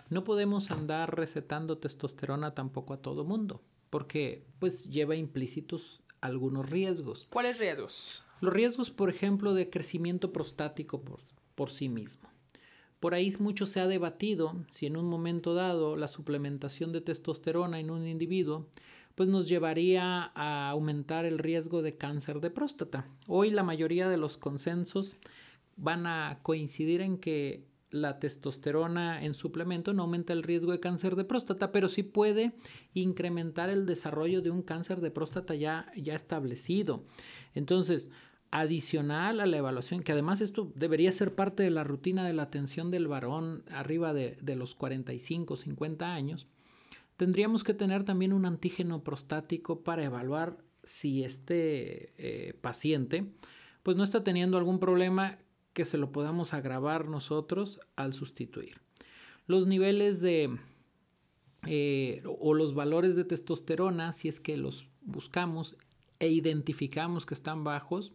No 0.09 0.23
podemos 0.23 0.71
andar 0.71 1.15
recetando 1.15 1.77
testosterona 1.77 2.55
tampoco 2.55 2.95
a 2.95 3.01
todo 3.01 3.25
mundo, 3.25 3.61
porque 3.91 4.43
pues 4.57 4.89
lleva 4.89 5.15
implícitos 5.15 6.01
algunos 6.19 6.67
riesgos. 6.67 7.27
¿Cuáles 7.29 7.59
riesgos? 7.59 8.23
Los 8.41 8.53
riesgos, 8.53 8.89
por 8.89 9.09
ejemplo, 9.09 9.53
de 9.53 9.69
crecimiento 9.69 10.33
prostático 10.33 11.01
por, 11.01 11.19
por 11.53 11.69
sí 11.69 11.89
mismo. 11.89 12.29
Por 12.99 13.13
ahí 13.13 13.33
mucho 13.39 13.65
se 13.65 13.79
ha 13.79 13.87
debatido 13.87 14.55
si 14.69 14.85
en 14.85 14.97
un 14.97 15.05
momento 15.05 15.53
dado 15.53 15.95
la 15.95 16.07
suplementación 16.07 16.91
de 16.91 17.01
testosterona 17.01 17.79
en 17.79 17.91
un 17.91 18.07
individuo 18.07 18.67
pues 19.15 19.27
nos 19.27 19.49
llevaría 19.49 20.31
a 20.33 20.69
aumentar 20.69 21.25
el 21.25 21.39
riesgo 21.39 21.81
de 21.81 21.97
cáncer 21.97 22.39
de 22.39 22.51
próstata. 22.51 23.05
Hoy 23.27 23.51
la 23.51 23.63
mayoría 23.63 24.07
de 24.07 24.15
los 24.15 24.37
consensos 24.37 25.17
van 25.75 26.07
a 26.07 26.39
coincidir 26.41 27.01
en 27.01 27.17
que 27.17 27.65
la 27.91 28.19
testosterona 28.19 29.23
en 29.25 29.33
suplemento 29.33 29.93
no 29.93 30.03
aumenta 30.03 30.31
el 30.31 30.43
riesgo 30.43 30.71
de 30.71 30.79
cáncer 30.79 31.15
de 31.17 31.25
próstata, 31.25 31.71
pero 31.71 31.89
sí 31.89 32.03
puede 32.03 32.53
incrementar 32.93 33.69
el 33.69 33.85
desarrollo 33.85 34.41
de 34.41 34.51
un 34.51 34.61
cáncer 34.61 35.01
de 35.01 35.11
próstata 35.11 35.55
ya, 35.55 35.91
ya 35.97 36.15
establecido. 36.15 37.03
Entonces, 37.55 38.11
adicional 38.51 39.39
a 39.39 39.45
la 39.45 39.57
evaluación, 39.57 40.01
que 40.01 40.11
además 40.11 40.41
esto 40.41 40.71
debería 40.75 41.11
ser 41.11 41.35
parte 41.35 41.63
de 41.63 41.69
la 41.69 41.83
rutina 41.83 42.25
de 42.25 42.33
la 42.33 42.43
atención 42.43 42.89
del 42.89 43.07
varón 43.07 43.63
arriba 43.69 44.13
de, 44.13 44.55
los 44.55 44.75
45, 44.75 45.55
50 45.55 46.13
años, 46.13 46.47
tendríamos 47.15 47.63
que 47.63 47.73
tener 47.73 48.03
también 48.03 48.33
un 48.33 48.45
antígeno 48.45 49.03
prostático 49.03 49.83
para 49.83 50.03
evaluar 50.03 50.57
si 50.83 51.23
este 51.23 52.13
eh, 52.17 52.53
paciente 52.61 53.25
pues 53.83 53.97
no 53.97 54.03
está 54.03 54.23
teniendo 54.23 54.57
algún 54.57 54.79
problema 54.79 55.37
que 55.73 55.85
se 55.85 55.97
lo 55.97 56.11
podamos 56.11 56.53
agravar 56.53 57.07
nosotros 57.07 57.79
al 57.95 58.13
sustituir. 58.13 58.81
Los 59.45 59.67
niveles 59.67 60.21
de 60.21 60.57
eh, 61.67 62.23
o 62.25 62.53
los 62.53 62.73
valores 62.73 63.15
de 63.15 63.25
testosterona, 63.25 64.13
si 64.13 64.27
es 64.27 64.39
que 64.39 64.57
los 64.57 64.89
buscamos 65.01 65.75
e 66.19 66.29
identificamos 66.29 67.25
que 67.25 67.33
están 67.33 67.63
bajos, 67.63 68.13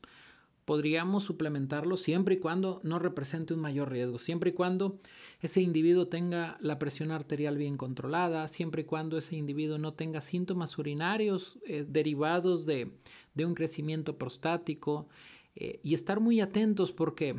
podríamos 0.64 1.24
suplementarlo 1.24 1.96
siempre 1.96 2.36
y 2.36 2.38
cuando 2.38 2.80
no 2.84 2.98
represente 2.98 3.54
un 3.54 3.60
mayor 3.60 3.90
riesgo, 3.90 4.18
siempre 4.18 4.50
y 4.50 4.52
cuando 4.52 4.98
ese 5.40 5.60
individuo 5.60 6.08
tenga 6.08 6.56
la 6.60 6.78
presión 6.78 7.10
arterial 7.10 7.58
bien 7.58 7.76
controlada, 7.76 8.48
siempre 8.48 8.82
y 8.82 8.84
cuando 8.84 9.18
ese 9.18 9.36
individuo 9.36 9.78
no 9.78 9.94
tenga 9.94 10.20
síntomas 10.20 10.78
urinarios 10.78 11.58
eh, 11.66 11.84
derivados 11.86 12.66
de, 12.66 12.92
un 13.36 13.54
crecimiento 13.54 14.16
prostático 14.16 15.08
eh, 15.54 15.80
y 15.82 15.94
estar 15.94 16.20
muy 16.20 16.40
atentos 16.40 16.92
porque 16.92 17.36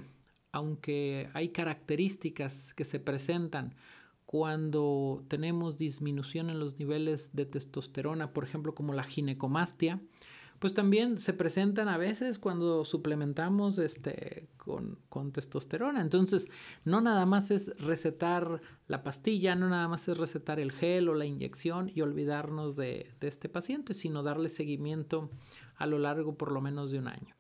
aunque 0.52 1.30
hay 1.34 1.50
características 1.50 2.74
que 2.74 2.86
se 2.86 3.00
presentan 3.00 3.76
cuando 4.26 5.24
tenemos 5.28 5.78
disminución 5.78 6.50
en 6.50 6.60
los 6.60 6.80
niveles 6.80 7.36
de 7.36 7.46
testosterona, 7.46 8.34
por 8.34 8.44
ejemplo 8.44 8.74
como 8.74 8.94
la 8.94 9.04
ginecomastia, 9.04 10.02
pues 10.60 10.74
también 10.74 11.18
se 11.18 11.34
presentan 11.34 11.88
a 11.88 11.98
veces 11.98 12.40
cuando 12.40 12.86
suplementamos 12.86 13.78
este, 13.78 14.48
con, 14.58 15.32
testosterona. 15.32 16.02
Entonces, 16.02 16.48
no 16.84 17.02
nada 17.02 17.26
más 17.26 17.52
es 17.52 17.78
recetar 17.80 18.62
la 18.88 19.04
pastilla, 19.04 19.56
no 19.56 19.70
nada 19.70 19.88
más 19.88 20.08
es 20.08 20.18
recetar 20.18 20.60
el 20.60 20.72
gel 20.72 21.10
o 21.10 21.14
la 21.14 21.26
inyección 21.26 21.92
y 21.94 22.02
olvidarnos 22.02 22.76
de, 22.76 23.14
de 23.20 23.28
este 23.28 23.50
paciente, 23.50 23.94
sino 23.94 24.24
darle 24.24 24.50
seguimiento 24.50 25.30
a 25.76 25.86
lo 25.86 26.00
largo 26.00 26.38
por 26.38 26.52
lo 26.52 26.62
menos 26.62 26.92
de 26.92 27.00
un 27.00 27.08
año. 27.08 27.36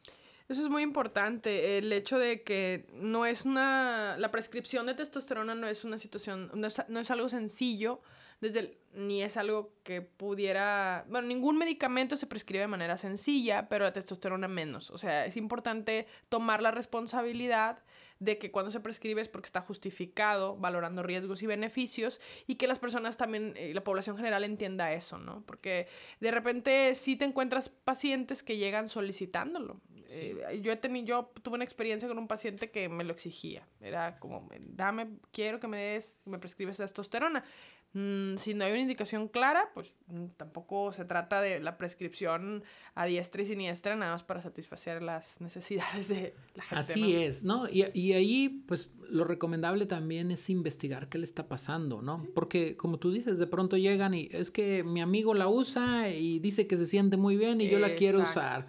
Eso 0.47 0.61
es 0.61 0.69
muy 0.69 0.83
importante, 0.83 1.79
el 1.79 1.91
hecho 1.91 2.19
de 2.19 2.43
que 2.43 2.85
no 2.93 3.25
es 3.25 3.45
una, 3.45 4.15
la 4.19 4.29
prescripción 4.29 4.85
de 4.85 4.93
testosterona 4.93 5.55
no 5.55 5.65
es 5.65 5.83
una 5.83 5.97
situación, 5.97 6.51
no 6.53 6.67
es, 6.67 6.83
no 6.87 6.99
es 6.99 7.09
algo 7.09 7.29
sencillo, 7.29 8.01
desde 8.41 8.77
ni 8.93 9.23
es 9.23 9.37
algo 9.37 9.73
que 9.83 10.01
pudiera, 10.01 11.05
bueno, 11.09 11.27
ningún 11.27 11.57
medicamento 11.57 12.15
se 12.15 12.27
prescribe 12.27 12.61
de 12.61 12.67
manera 12.67 12.95
sencilla, 12.95 13.67
pero 13.69 13.85
la 13.85 13.93
testosterona 13.93 14.47
menos. 14.47 14.91
O 14.91 14.99
sea, 14.99 15.25
es 15.25 15.35
importante 15.35 16.05
tomar 16.29 16.61
la 16.61 16.69
responsabilidad 16.69 17.79
de 18.19 18.37
que 18.37 18.51
cuando 18.51 18.71
se 18.71 18.79
prescribe 18.79 19.21
es 19.21 19.29
porque 19.29 19.47
está 19.47 19.61
justificado, 19.61 20.55
valorando 20.57 21.03
riesgos 21.03 21.43
y 21.43 21.47
beneficios, 21.47 22.19
y 22.47 22.55
que 22.55 22.67
las 22.67 22.79
personas 22.79 23.17
también, 23.17 23.53
eh, 23.57 23.73
la 23.73 23.83
población 23.83 24.17
general 24.17 24.43
entienda 24.43 24.93
eso, 24.93 25.17
¿no? 25.17 25.43
Porque 25.45 25.87
de 26.19 26.31
repente 26.31 26.95
sí 26.95 27.15
te 27.15 27.25
encuentras 27.25 27.69
pacientes 27.69 28.43
que 28.43 28.57
llegan 28.57 28.87
solicitándolo. 28.87 29.81
Eh, 30.09 30.61
yo, 30.61 30.71
he 30.71 30.75
tenido, 30.75 31.05
yo 31.05 31.31
tuve 31.41 31.55
una 31.55 31.63
experiencia 31.63 32.07
con 32.07 32.17
un 32.17 32.27
paciente 32.27 32.71
que 32.71 32.89
me 32.89 33.03
lo 33.03 33.11
exigía. 33.11 33.67
Era 33.81 34.17
como, 34.19 34.47
dame, 34.59 35.09
quiero 35.31 35.59
que 35.59 35.67
me 35.67 35.77
des, 35.77 36.17
me 36.25 36.39
prescribes 36.39 36.77
testosterona. 36.77 37.43
Mm, 37.95 38.35
si 38.39 38.53
no 38.53 38.65
hay 38.65 38.73
una 38.73 38.81
indicación 38.81 39.29
clara, 39.29 39.69
pues 39.73 39.93
mm, 40.07 40.25
tampoco 40.35 40.91
se 40.91 41.05
trata 41.05 41.39
de 41.39 41.61
la 41.61 41.77
prescripción 41.77 42.61
a 42.93 43.05
diestra 43.05 43.41
y 43.41 43.45
siniestra, 43.45 43.95
nada 43.95 44.11
más 44.11 44.23
para 44.23 44.41
satisfacer 44.41 45.01
las 45.01 45.39
necesidades 45.41 46.09
de 46.09 46.35
la 46.55 46.63
gente. 46.63 46.75
Así 46.75 47.15
es, 47.15 47.43
¿no? 47.43 47.69
Y, 47.69 47.85
y, 47.93 48.11
ahí, 48.11 48.65
pues 48.67 48.91
lo 49.09 49.23
recomendable 49.23 49.85
también 49.85 50.29
es 50.29 50.49
investigar 50.49 51.07
qué 51.07 51.19
le 51.19 51.23
está 51.23 51.47
pasando, 51.47 52.01
¿no? 52.01 52.27
Porque 52.35 52.75
como 52.75 52.99
tú 52.99 53.13
dices, 53.13 53.39
de 53.39 53.47
pronto 53.47 53.77
llegan 53.77 54.13
y 54.13 54.27
es 54.29 54.51
que 54.51 54.83
mi 54.83 54.99
amigo 54.99 55.33
la 55.33 55.47
usa 55.47 56.09
y 56.09 56.39
dice 56.39 56.67
que 56.67 56.77
se 56.77 56.87
siente 56.87 57.15
muy 57.15 57.37
bien 57.37 57.61
y 57.61 57.69
yo 57.69 57.79
la 57.79 57.95
quiero 57.95 58.19
usar. 58.23 58.67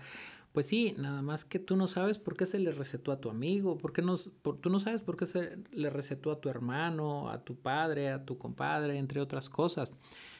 Pues 0.57 0.69
sí, 0.69 0.95
nada 0.97 1.21
más 1.21 1.45
que 1.45 1.59
tú 1.59 1.77
no 1.77 1.87
sabes 1.87 2.17
por 2.17 2.35
qué 2.35 2.47
se 2.47 2.59
le 2.59 2.73
recetó 2.73 3.13
a 3.13 3.21
tu 3.21 3.29
amigo, 3.29 3.77
por 3.77 3.93
qué 3.93 4.01
no, 4.01 4.17
tú 4.17 4.71
no 4.71 4.81
sabes 4.81 5.03
por 5.03 5.15
qué 5.15 5.27
se 5.27 5.59
le 5.71 5.91
recetó 5.91 6.31
a 6.33 6.41
tu 6.41 6.49
hermano, 6.49 7.29
a 7.29 7.45
tu 7.45 7.57
padre, 7.57 8.09
a 8.09 8.25
tu 8.25 8.39
compadre, 8.39 8.97
entre 8.97 9.21
otras 9.21 9.51
cosas. 9.51 9.93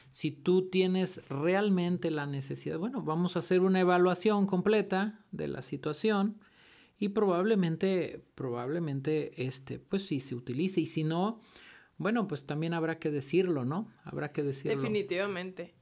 Si 0.09 0.31
tú 0.31 0.69
tienes 0.71 1.21
realmente 1.29 2.09
la 2.09 2.25
necesidad, 2.25 2.79
bueno, 2.79 3.03
vamos 3.03 3.35
a 3.35 3.39
hacer 3.39 3.61
una 3.61 3.79
evaluación 3.79 4.47
completa 4.47 5.23
de 5.31 5.49
la 5.49 5.61
situación 5.61 6.39
y 6.97 7.09
probablemente, 7.09 8.25
probablemente, 8.33 9.45
este, 9.45 9.77
pues 9.77 10.07
sí, 10.07 10.19
se 10.19 10.33
utilice. 10.33 10.81
Y 10.81 10.87
si 10.87 11.03
no, 11.03 11.41
bueno, 11.97 12.27
pues 12.27 12.47
también 12.47 12.73
habrá 12.73 12.97
que 12.97 13.11
decirlo, 13.11 13.65
¿no? 13.65 13.93
Habrá 14.03 14.31
que 14.31 14.41
decirlo. 14.41 14.81
Definitivamente. 14.81 15.75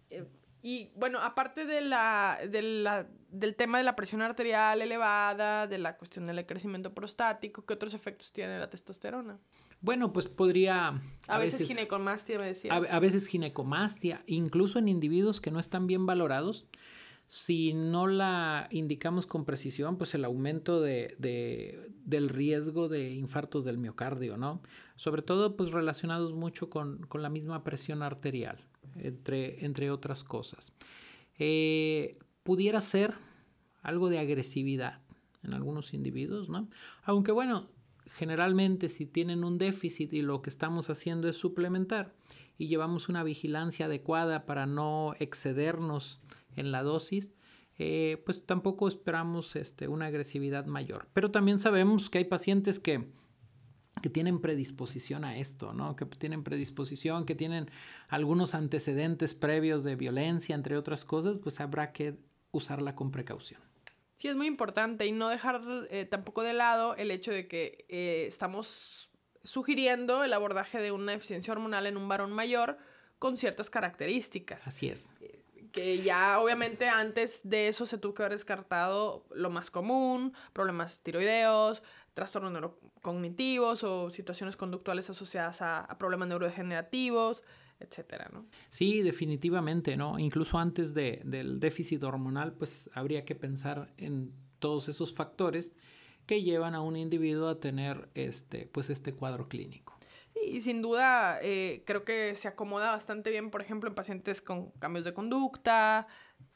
Y 0.68 0.90
bueno, 0.96 1.20
aparte 1.20 1.68
de 1.68 1.80
la, 1.80 2.40
de 2.50 2.64
la, 2.64 3.08
del 3.30 3.56
tema 3.56 3.78
de 3.78 3.84
la 3.84 3.96
presión 3.96 4.24
arterial 4.24 4.82
elevada, 4.82 5.68
de 5.68 5.78
la 5.78 5.96
cuestión 5.96 6.26
del 6.26 6.44
crecimiento 6.48 6.92
prostático, 6.92 7.64
¿qué 7.68 7.76
otros 7.76 7.94
efectos 7.94 8.34
tiene 8.34 8.58
la 8.58 8.68
testosterona? 8.68 9.38
Bueno, 9.82 10.12
pues 10.12 10.28
podría... 10.28 11.00
A, 11.28 11.38
veces, 11.38 11.68
ginecomastia, 11.68 12.40
me 12.40 12.48
decías. 12.48 12.74
A, 12.74 12.96
a, 12.96 13.00
veces 13.00 13.28
ginecomastia, 13.28 14.24
incluso 14.26 14.80
en 14.80 14.88
individuos 14.88 15.40
que 15.40 15.52
no 15.52 15.60
están 15.60 15.86
bien 15.86 16.08
valorados, 16.08 16.66
si 17.28 17.74
no 17.74 18.08
la 18.08 18.68
indicamos 18.72 19.28
con 19.28 19.46
precisión, 19.46 20.00
pues 20.00 20.16
el 20.16 20.26
aumento 20.26 20.82
de, 20.82 21.16
de, 21.20 21.92
del 22.06 22.28
riesgo 22.28 22.90
de 22.90 23.12
infartos 23.14 23.66
del 23.66 23.78
miocardio, 23.78 24.36
¿no? 24.36 24.64
Sobre 24.96 25.22
todo, 25.22 25.58
pues 25.58 25.72
relacionados 25.72 26.34
mucho 26.34 26.70
con, 26.70 27.00
con 27.08 27.22
la 27.22 27.30
misma 27.30 27.64
presión 27.64 28.02
arterial 28.02 28.66
entre, 28.98 29.66
entre 29.66 29.92
otras 29.92 30.24
cosas. 30.24 30.74
Eh, 31.38 32.18
pudiera 32.44 32.80
ser 32.82 33.16
algo 33.82 34.10
de 34.10 34.20
agresividad 34.20 35.02
en 35.44 35.54
algunos 35.54 35.94
individuos, 35.94 36.50
¿no? 36.50 36.70
Aunque 37.04 37.32
bueno, 37.32 37.70
generalmente 38.06 38.90
si 38.90 39.06
tienen 39.06 39.44
un 39.44 39.58
déficit 39.58 40.14
y 40.14 40.22
lo 40.22 40.42
que 40.42 40.50
estamos 40.50 40.90
haciendo 40.90 41.28
es 41.28 41.38
suplementar 41.38 42.14
y 42.58 42.68
llevamos 42.68 43.10
una 43.10 43.24
vigilancia 43.24 43.86
adecuada 43.88 44.46
para 44.46 44.66
no 44.66 45.14
excedernos 45.20 46.22
en 46.56 46.72
la 46.72 46.84
dosis, 46.84 47.32
eh, 47.78 48.24
pues 48.26 48.46
tampoco 48.46 48.88
esperamos 48.88 49.56
este, 49.56 49.88
una 49.88 50.06
agresividad 50.06 50.66
mayor. 50.66 51.08
Pero 51.14 51.32
también 51.32 51.60
sabemos 51.60 52.10
que 52.10 52.20
hay 52.20 52.26
pacientes 52.26 52.80
que 52.80 53.10
que 54.02 54.10
tienen 54.10 54.40
predisposición 54.40 55.26
a 55.26 55.38
esto, 55.38 55.74
¿no? 55.74 55.96
Que 55.96 56.06
tienen 56.06 56.44
predisposición, 56.44 57.26
que 57.26 57.36
tienen 57.36 57.70
algunos 58.08 58.54
antecedentes 58.56 59.34
previos 59.34 59.84
de 59.84 59.96
violencia, 59.96 60.56
entre 60.56 60.78
otras 60.78 61.06
cosas, 61.06 61.38
pues 61.38 61.60
habrá 61.60 61.92
que 61.92 62.18
usarla 62.52 62.96
con 62.96 63.12
precaución. 63.12 63.62
Sí, 64.18 64.28
es 64.30 64.36
muy 64.36 64.48
importante 64.48 65.06
y 65.06 65.12
no 65.12 65.30
dejar 65.30 65.62
eh, 65.90 66.06
tampoco 66.06 66.42
de 66.42 66.54
lado 66.54 66.96
el 66.96 67.12
hecho 67.12 67.32
de 67.32 67.48
que 67.48 67.86
eh, 67.90 68.26
estamos 68.28 69.10
sugiriendo 69.44 70.24
el 70.24 70.34
abordaje 70.34 70.80
de 70.80 70.92
una 70.92 71.12
deficiencia 71.12 71.52
hormonal 71.52 71.86
en 71.86 71.98
un 71.98 72.08
varón 72.08 72.32
mayor 72.32 72.78
con 73.20 73.38
ciertas 73.38 73.70
características. 73.70 74.68
Así 74.68 74.88
es. 74.88 75.14
Que 75.72 76.02
ya 76.02 76.40
obviamente 76.40 76.88
antes 76.88 77.42
de 77.44 77.68
eso 77.68 77.86
se 77.86 77.98
tuvo 77.98 78.14
que 78.14 78.24
haber 78.24 78.34
descartado 78.34 79.26
lo 79.32 79.50
más 79.50 79.70
común, 79.70 80.34
problemas 80.54 81.02
tiroideos, 81.02 81.84
trastornos 82.16 82.52
neurocognitivos 82.52 83.84
o 83.84 84.10
situaciones 84.10 84.58
conductuales 84.58 85.10
asociadas 85.12 85.62
a, 85.62 85.82
a 85.82 85.98
problemas 86.00 86.30
neurodegenerativos, 86.30 87.44
etcétera, 87.80 88.30
¿no? 88.32 88.48
Sí, 88.70 89.02
definitivamente, 89.02 89.98
¿no? 89.98 90.18
Incluso 90.18 90.58
antes 90.58 90.94
de, 90.94 91.22
del 91.26 91.60
déficit 91.60 92.02
hormonal, 92.04 92.54
pues 92.54 92.90
habría 92.94 93.26
que 93.26 93.36
pensar 93.36 93.94
en 93.98 94.34
todos 94.60 94.88
esos 94.88 95.14
factores 95.14 95.76
que 96.26 96.42
llevan 96.42 96.74
a 96.74 96.82
un 96.82 96.96
individuo 96.96 97.50
a 97.50 97.60
tener 97.60 98.10
este, 98.16 98.68
pues 98.68 98.90
este 98.90 99.14
cuadro 99.14 99.48
clínico. 99.48 99.94
Y 100.42 100.62
sin 100.62 100.82
duda 100.82 101.40
eh, 101.42 101.84
creo 101.86 102.06
que 102.06 102.34
se 102.36 102.48
acomoda 102.48 102.92
bastante 102.92 103.30
bien, 103.30 103.52
por 103.52 103.62
ejemplo, 103.62 103.90
en 103.90 103.96
pacientes 103.96 104.42
con 104.42 104.72
cambios 104.72 105.04
de 105.04 105.14
conducta, 105.14 106.08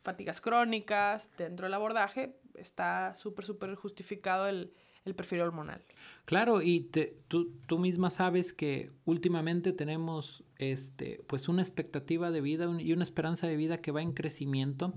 fatigas 0.01 0.41
crónicas, 0.41 1.31
dentro 1.37 1.65
del 1.65 1.73
abordaje, 1.73 2.39
está 2.55 3.15
súper, 3.17 3.45
súper 3.45 3.75
justificado 3.75 4.47
el, 4.47 4.73
el 5.09 5.15
perfil 5.15 5.41
hormonal. 5.41 5.83
Claro, 6.25 6.61
y 6.61 6.81
te, 6.81 7.17
tú, 7.27 7.51
tú, 7.67 7.79
misma 7.79 8.09
sabes 8.09 8.53
que 8.53 8.91
últimamente 9.05 9.73
tenemos 9.73 10.43
este, 10.57 11.21
pues 11.27 11.49
una 11.49 11.61
expectativa 11.61 12.31
de 12.31 12.41
vida 12.41 12.69
y 12.79 12.93
una 12.93 13.03
esperanza 13.03 13.47
de 13.47 13.57
vida 13.57 13.81
que 13.81 13.91
va 13.91 14.01
en 14.01 14.13
crecimiento. 14.13 14.93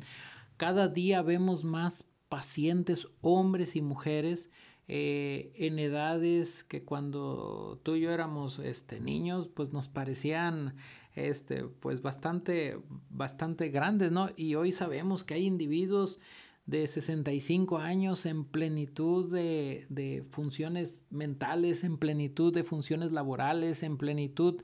Cada 0.56 0.88
día 0.88 1.22
vemos 1.22 1.64
más 1.64 2.06
pacientes, 2.28 3.08
hombres 3.20 3.76
y 3.76 3.82
mujeres, 3.82 4.50
eh, 4.88 5.52
en 5.54 5.78
edades 5.78 6.64
que 6.64 6.82
cuando 6.82 7.80
tú 7.82 7.94
y 7.94 8.00
yo 8.00 8.10
éramos 8.10 8.58
este, 8.58 9.00
niños, 9.00 9.48
pues 9.48 9.72
nos 9.72 9.88
parecían 9.88 10.74
este, 11.14 11.64
pues 11.64 12.02
bastante, 12.02 12.78
bastante 13.08 13.68
grandes, 13.68 14.10
¿no? 14.12 14.30
Y 14.36 14.54
hoy 14.54 14.72
sabemos 14.72 15.24
que 15.24 15.34
hay 15.34 15.46
individuos 15.46 16.20
de 16.66 16.86
65 16.86 17.78
años 17.78 18.24
en 18.24 18.44
plenitud 18.44 19.32
de, 19.32 19.86
de, 19.88 20.22
funciones 20.30 21.00
mentales, 21.10 21.84
en 21.84 21.98
plenitud 21.98 22.54
de 22.54 22.62
funciones 22.62 23.12
laborales, 23.12 23.82
en 23.82 23.98
plenitud 23.98 24.62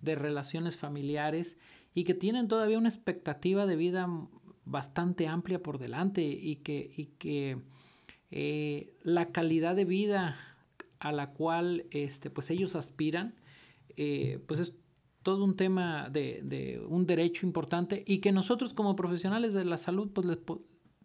de 0.00 0.14
relaciones 0.14 0.76
familiares 0.76 1.56
y 1.94 2.04
que 2.04 2.14
tienen 2.14 2.48
todavía 2.48 2.78
una 2.78 2.88
expectativa 2.88 3.66
de 3.66 3.76
vida 3.76 4.08
bastante 4.64 5.26
amplia 5.26 5.62
por 5.62 5.78
delante 5.78 6.22
y 6.22 6.56
que, 6.56 6.90
y 6.96 7.06
que 7.06 7.58
eh, 8.30 8.94
la 9.02 9.32
calidad 9.32 9.74
de 9.74 9.84
vida 9.84 10.36
a 11.00 11.12
la 11.12 11.32
cual 11.32 11.86
este, 11.90 12.28
pues 12.30 12.50
ellos 12.50 12.76
aspiran, 12.76 13.34
eh, 13.96 14.40
pues 14.46 14.60
es 14.60 14.74
todo 15.22 15.44
un 15.44 15.56
tema 15.56 16.08
de, 16.10 16.40
de, 16.44 16.80
un 16.86 17.06
derecho 17.06 17.46
importante 17.46 18.04
y 18.06 18.18
que 18.18 18.32
nosotros 18.32 18.74
como 18.74 18.96
profesionales 18.96 19.52
de 19.52 19.64
la 19.64 19.78
salud 19.78 20.10
pues 20.12 20.26
les 20.26 20.38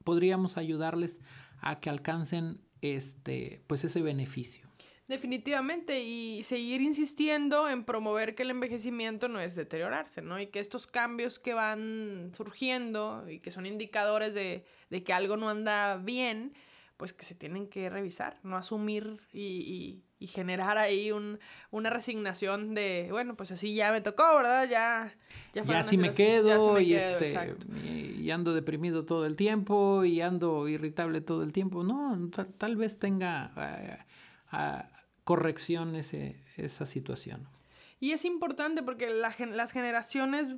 podríamos 0.03 0.57
ayudarles 0.57 1.19
a 1.61 1.79
que 1.79 1.89
alcancen 1.89 2.59
este, 2.81 3.61
pues 3.67 3.83
ese 3.83 4.01
beneficio. 4.01 4.67
Definitivamente, 5.07 6.01
y 6.01 6.43
seguir 6.43 6.81
insistiendo 6.81 7.67
en 7.67 7.83
promover 7.83 8.35
que 8.35 8.43
el 8.43 8.51
envejecimiento 8.51 9.27
no 9.27 9.39
es 9.39 9.53
deteriorarse, 9.55 10.21
¿no? 10.21 10.39
Y 10.39 10.47
que 10.47 10.59
estos 10.59 10.87
cambios 10.87 11.39
que 11.39 11.53
van 11.53 12.31
surgiendo 12.33 13.29
y 13.29 13.39
que 13.39 13.51
son 13.51 13.65
indicadores 13.65 14.33
de, 14.33 14.65
de 14.89 15.03
que 15.03 15.11
algo 15.11 15.35
no 15.35 15.49
anda 15.49 15.97
bien, 15.97 16.53
pues 16.95 17.11
que 17.11 17.25
se 17.25 17.35
tienen 17.35 17.67
que 17.67 17.89
revisar, 17.89 18.39
no 18.43 18.55
asumir 18.55 19.19
y, 19.33 19.41
y, 19.41 20.03
y 20.23 20.27
generar 20.27 20.77
ahí 20.77 21.12
un, 21.12 21.38
una 21.69 21.89
resignación 21.89 22.73
de, 22.73 23.09
bueno, 23.12 23.36
pues 23.36 23.51
así 23.51 23.75
ya 23.75 23.91
me 23.91 23.99
tocó, 23.99 24.23
¿verdad? 24.38 24.69
Ya, 24.69 25.13
ya, 25.53 25.63
ya 25.63 25.79
así 25.79 25.97
me 25.97 26.12
quedo, 26.12 26.79
y, 26.79 26.93
este, 26.93 27.57
y 27.83 28.31
ando 28.31 28.53
deprimido 28.53 29.03
todo 29.03 29.25
el 29.25 29.36
tiempo 29.36 30.05
y 30.05 30.21
ando 30.21 30.69
irritable 30.69 31.19
todo 31.19 31.43
el 31.43 31.51
tiempo. 31.51 31.83
No, 31.83 32.17
tal, 32.29 32.53
tal 32.53 32.77
vez 32.77 32.99
tenga 32.99 33.51
uh, 33.57 34.55
uh, 34.55 34.83
corrección 35.25 35.97
ese, 35.97 36.41
esa 36.55 36.86
situación. 36.86 37.49
Y 37.99 38.13
es 38.13 38.23
importante 38.23 38.81
porque 38.81 39.09
la, 39.09 39.36
las 39.47 39.73
generaciones, 39.73 40.53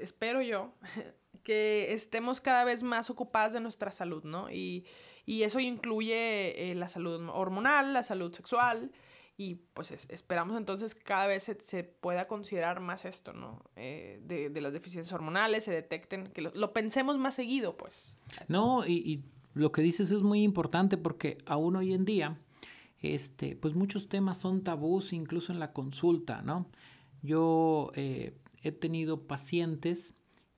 espero 0.00 0.40
yo, 0.40 0.72
que 1.44 1.92
estemos 1.92 2.40
cada 2.40 2.64
vez 2.64 2.82
más 2.82 3.10
ocupadas 3.10 3.52
de 3.52 3.60
nuestra 3.60 3.92
salud, 3.92 4.24
¿no? 4.24 4.50
Y 4.50 4.86
y 5.24 5.42
eso 5.42 5.60
incluye 5.60 6.70
eh, 6.70 6.74
la 6.74 6.88
salud 6.88 7.28
hormonal, 7.28 7.92
la 7.92 8.02
salud 8.02 8.32
sexual, 8.34 8.90
y 9.36 9.56
pues 9.74 9.90
es, 9.90 10.08
esperamos 10.10 10.56
entonces 10.56 10.94
cada 10.94 11.26
vez 11.26 11.50
se, 11.58 11.84
pueda 11.84 12.28
considerar 12.28 12.80
más 12.80 13.04
esto, 13.04 13.32
¿no? 13.32 13.62
Eh, 13.76 14.20
de, 14.24 14.50
de, 14.50 14.60
las 14.60 14.72
deficiencias 14.72 15.12
hormonales, 15.12 15.64
se 15.64 15.72
detecten, 15.72 16.28
que 16.28 16.42
lo, 16.42 16.52
lo 16.54 16.72
pensemos 16.72 17.18
más 17.18 17.34
seguido, 17.34 17.76
pues. 17.76 18.16
No, 18.48 18.86
y, 18.86 18.92
y, 18.92 19.24
lo 19.54 19.70
que 19.70 19.82
dices 19.82 20.10
es 20.12 20.22
muy 20.22 20.42
importante 20.42 20.96
porque 20.96 21.38
aún 21.44 21.76
hoy 21.76 21.92
en 21.92 22.04
día, 22.04 22.40
este, 23.00 23.56
pues 23.56 23.74
muchos 23.74 24.08
temas 24.08 24.38
son 24.38 24.62
tabús 24.62 25.12
incluso 25.12 25.52
en 25.52 25.58
la 25.58 25.72
consulta, 25.72 26.40
¿no? 26.42 26.70
Yo 27.22 27.92
eh, 27.94 28.38
he 28.62 28.72
tenido 28.72 29.26
pacientes 29.26 30.14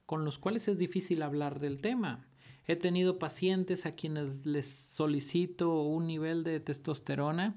con 0.06 0.24
los 0.24 0.38
cuales 0.38 0.68
es 0.68 0.78
difícil 0.78 1.22
hablar 1.22 1.58
del 1.58 1.80
tema. 1.80 2.26
He 2.66 2.76
tenido 2.76 3.18
pacientes 3.18 3.84
a 3.84 3.94
quienes 3.94 4.46
les 4.46 4.66
solicito 4.66 5.82
un 5.82 6.06
nivel 6.06 6.44
de 6.44 6.60
testosterona 6.60 7.56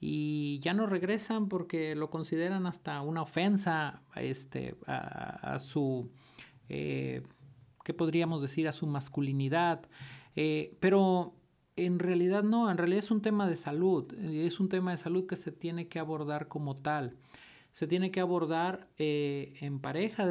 y 0.00 0.58
ya 0.60 0.72
no 0.72 0.86
regresan 0.86 1.48
porque 1.48 1.94
lo 1.94 2.08
consideran 2.08 2.66
hasta 2.66 3.02
una 3.02 3.20
ofensa 3.20 4.02
a, 4.12 4.22
este, 4.22 4.76
a, 4.86 5.58
su, 5.58 6.10
eh, 6.70 7.22
¿qué 7.84 7.92
podríamos 7.92 8.40
decir? 8.40 8.66
A 8.66 8.72
su 8.72 8.86
masculinidad. 8.86 9.82
Eh, 10.36 10.74
pero 10.80 11.34
en 11.76 11.98
realidad 11.98 12.42
no, 12.42 12.70
en 12.70 12.78
realidad 12.78 13.00
es 13.00 13.10
un 13.10 13.20
tema 13.20 13.46
de 13.46 13.56
salud, 13.56 14.12
es 14.14 14.58
un 14.58 14.70
tema 14.70 14.92
de 14.92 14.96
salud 14.96 15.26
que 15.26 15.36
se 15.36 15.52
tiene 15.52 15.88
que 15.88 15.98
abordar 15.98 16.48
como 16.48 16.76
tal. 16.76 17.18
Se 17.72 17.86
tiene 17.86 18.10
que 18.10 18.20
abordar 18.20 18.88
eh, 18.96 19.54
en 19.60 19.80
pareja. 19.80 20.26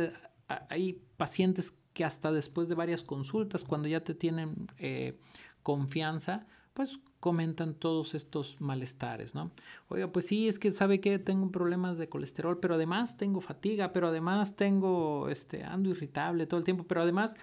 Hay 0.70 1.00
pacientes 1.16 1.74
que 2.00 2.06
hasta 2.06 2.32
después 2.32 2.70
de 2.70 2.76
varias 2.76 3.04
consultas, 3.04 3.66
cuando 3.66 3.90
ya 3.90 4.06
te 4.06 4.16
tienen 4.16 4.68
eh, 4.78 5.20
confianza, 5.64 6.48
pues 6.74 6.98
comentan 7.20 7.74
todos 7.74 8.16
estos 8.16 8.62
malestares, 8.62 9.36
¿no? 9.36 9.52
Oiga, 9.90 10.10
pues 10.10 10.26
sí, 10.28 10.48
es 10.48 10.60
que 10.60 10.72
sabe 10.72 11.02
que 11.02 11.20
tengo 11.20 11.52
problemas 11.52 11.98
de 11.98 12.08
colesterol, 12.08 12.58
pero 12.62 12.76
además 12.76 13.18
tengo 13.18 13.42
fatiga, 13.42 13.92
pero 13.92 14.08
además 14.08 14.56
tengo, 14.56 15.28
este, 15.28 15.66
ando 15.66 15.90
irritable 15.90 16.48
todo 16.48 16.58
el 16.58 16.64
tiempo, 16.64 16.86
pero 16.86 17.02
además, 17.02 17.36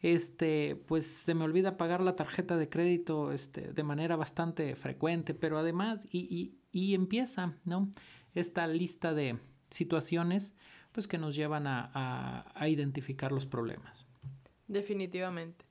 este, 0.00 0.80
pues 0.86 1.04
se 1.04 1.34
me 1.34 1.42
olvida 1.42 1.76
pagar 1.76 2.00
la 2.00 2.14
tarjeta 2.14 2.56
de 2.56 2.68
crédito, 2.68 3.32
este, 3.32 3.72
de 3.72 3.82
manera 3.82 4.14
bastante 4.14 4.76
frecuente, 4.76 5.34
pero 5.34 5.58
además, 5.58 6.06
y, 6.08 6.20
y, 6.20 6.54
y 6.70 6.94
empieza, 6.94 7.56
¿no? 7.64 7.90
Esta 8.32 8.68
lista 8.68 9.12
de 9.12 9.40
situaciones 9.70 10.54
pues 10.98 11.06
que 11.06 11.16
nos 11.16 11.36
llevan 11.36 11.68
a, 11.68 11.92
a, 11.94 12.52
a 12.56 12.68
identificar 12.68 13.30
los 13.30 13.46
problemas. 13.46 14.04
Definitivamente. 14.66 15.64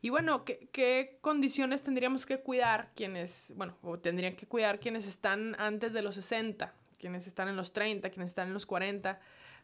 Y 0.00 0.10
bueno, 0.10 0.44
¿qué, 0.44 0.68
¿qué, 0.72 1.18
condiciones 1.20 1.84
tendríamos 1.84 2.26
que 2.26 2.40
cuidar 2.40 2.90
quienes, 2.96 3.52
bueno, 3.54 3.76
o 3.82 4.00
tendrían 4.00 4.34
que 4.34 4.48
cuidar 4.48 4.80
quienes 4.80 5.06
están 5.06 5.54
antes 5.60 5.92
de 5.92 6.02
los 6.02 6.16
60, 6.16 6.74
quienes 6.98 7.28
están 7.28 7.46
en 7.46 7.54
los 7.54 7.72
30, 7.72 8.10
quienes 8.10 8.32
están 8.32 8.48
en 8.48 8.54
los 8.54 8.66
40, 8.66 9.20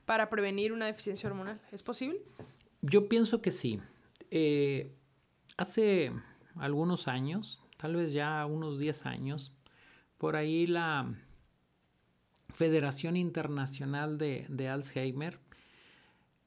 para 0.06 0.30
prevenir 0.30 0.72
una 0.72 0.86
deficiencia 0.86 1.28
hormonal? 1.28 1.60
¿Es 1.72 1.82
posible? 1.82 2.20
Yo 2.80 3.08
pienso 3.08 3.42
que 3.42 3.50
sí. 3.50 3.80
Eh, 4.30 4.92
hace 5.56 6.12
algunos 6.54 7.08
años, 7.08 7.60
tal 7.76 7.96
vez 7.96 8.12
ya 8.12 8.46
unos 8.46 8.78
10 8.78 9.04
años, 9.06 9.52
por 10.16 10.36
ahí 10.36 10.68
la 10.68 11.12
Federación 12.52 13.16
Internacional 13.16 14.18
de, 14.18 14.68
Alzheimer, 14.68 15.38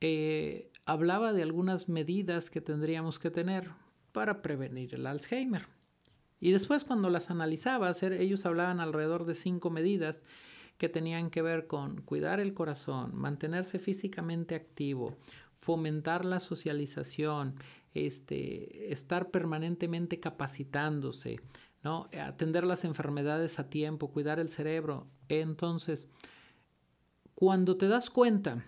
eh, 0.02 0.72
hablaba 0.86 1.34
de 1.34 1.44
algunas 1.44 1.90
medidas 1.90 2.50
que 2.50 2.62
tendríamos 2.62 3.20
que 3.20 3.32
tener 3.32 3.70
para 4.12 4.42
prevenir 4.42 4.96
el 4.96 5.08
Alzheimer. 5.08 5.68
Y 6.40 6.52
después 6.52 6.84
cuando 6.84 7.10
las 7.10 7.30
analizaba, 7.30 7.92
ellos 8.02 8.46
hablaban 8.46 8.80
alrededor 8.80 9.26
de 9.26 9.36
cinco 9.36 9.70
medidas 9.70 10.24
que 10.78 10.90
tenían 10.90 11.30
que 11.30 11.44
ver 11.44 11.68
con 11.68 12.02
cuidar 12.02 12.40
el 12.40 12.56
corazón, 12.56 13.16
mantenerse 13.16 13.78
físicamente 13.78 14.56
activo, 14.56 15.16
fomentar 15.60 16.26
la 16.26 16.40
socialización, 16.40 17.54
este, 17.94 18.92
estar 18.92 19.30
permanentemente 19.30 20.20
capacitándose, 20.20 21.40
¿no? 21.84 22.10
Atender 22.20 22.64
las 22.64 22.84
enfermedades 22.84 23.60
a 23.60 23.70
tiempo, 23.70 24.12
cuidar 24.12 24.40
el 24.40 24.50
cerebro. 24.50 25.08
Entonces, 25.40 26.10
cuando 27.36 27.78
te 27.78 27.88
das 27.88 28.10
cuenta 28.10 28.66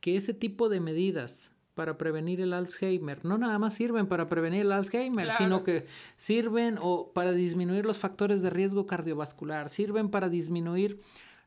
que 0.00 0.16
ese 0.16 0.34
tipo 0.34 0.68
de 0.68 0.80
medidas 0.80 1.50
para 1.76 1.98
prevenir 1.98 2.40
el 2.40 2.54
Alzheimer. 2.54 3.22
No 3.24 3.36
nada 3.36 3.58
más 3.58 3.74
sirven 3.74 4.06
para 4.06 4.30
prevenir 4.30 4.62
el 4.62 4.72
Alzheimer, 4.72 5.30
sino 5.32 5.62
que 5.62 5.84
sirven 6.16 6.78
o 6.80 7.12
para 7.12 7.32
disminuir 7.32 7.84
los 7.84 7.98
factores 7.98 8.40
de 8.40 8.48
riesgo 8.48 8.86
cardiovascular, 8.86 9.68
sirven 9.68 10.08
para 10.08 10.30
disminuir 10.30 11.02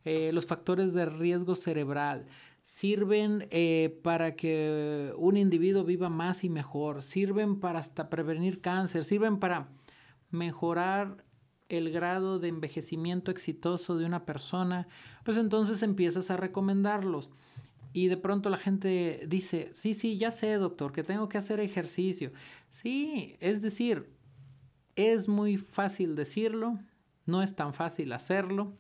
eh, 0.05 0.29
los 0.31 0.45
factores 0.45 0.93
de 0.93 1.07
riesgo 1.07 1.55
cerebral, 1.55 2.27
sirven 2.63 3.47
eh, 3.49 3.99
para 4.03 4.35
que 4.35 5.11
un 5.17 5.35
individuo 5.35 5.83
viva 5.83 6.09
más 6.09 6.43
y 6.43 6.49
mejor, 6.49 7.01
sirven 7.01 7.59
para 7.59 7.79
hasta 7.79 8.07
prevenir 8.07 8.61
cáncer, 8.61 9.03
sirven 9.03 9.39
para 9.39 9.69
mejorar 10.29 11.25
el 11.69 11.91
grado 11.91 12.39
de 12.39 12.49
envejecimiento 12.49 13.31
exitoso 13.31 13.97
de 13.97 14.05
una 14.05 14.25
persona, 14.25 14.87
pues 15.23 15.37
entonces 15.37 15.83
empiezas 15.83 16.31
a 16.31 16.37
recomendarlos. 16.37 17.29
Y 17.93 18.07
de 18.07 18.17
pronto 18.17 18.49
la 18.49 18.57
gente 18.57 19.21
dice, 19.27 19.69
sí, 19.73 19.93
sí, 19.93 20.17
ya 20.17 20.31
sé, 20.31 20.53
doctor, 20.53 20.91
que 20.91 21.03
tengo 21.03 21.29
que 21.29 21.37
hacer 21.37 21.59
ejercicio. 21.59 22.31
Sí, 22.69 23.35
es 23.39 23.61
decir, 23.61 24.09
es 24.95 25.27
muy 25.27 25.57
fácil 25.57 26.15
decirlo, 26.15 26.79
no 27.25 27.41
es 27.41 27.55
tan 27.55 27.73
fácil 27.73 28.11
hacerlo, 28.13 28.73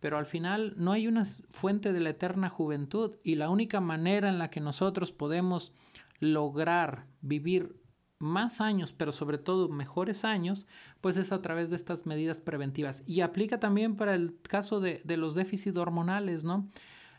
pero 0.00 0.18
al 0.18 0.26
final 0.26 0.74
no 0.76 0.92
hay 0.92 1.06
una 1.06 1.24
fuente 1.24 1.92
de 1.92 2.00
la 2.00 2.10
eterna 2.10 2.48
juventud 2.48 3.16
y 3.22 3.34
la 3.34 3.50
única 3.50 3.80
manera 3.80 4.28
en 4.28 4.38
la 4.38 4.50
que 4.50 4.60
nosotros 4.60 5.12
podemos 5.12 5.72
lograr 6.18 7.06
vivir 7.22 7.79
más 8.20 8.60
años, 8.60 8.92
pero 8.92 9.10
sobre 9.10 9.38
todo 9.38 9.68
mejores 9.68 10.24
años, 10.24 10.66
pues 11.00 11.16
es 11.16 11.32
a 11.32 11.42
través 11.42 11.70
de 11.70 11.76
estas 11.76 12.06
medidas 12.06 12.40
preventivas. 12.40 13.02
Y 13.06 13.22
aplica 13.22 13.58
también 13.58 13.96
para 13.96 14.14
el 14.14 14.36
caso 14.42 14.80
de, 14.80 15.00
de 15.04 15.16
los 15.16 15.34
déficits 15.34 15.76
hormonales, 15.76 16.44
¿no? 16.44 16.68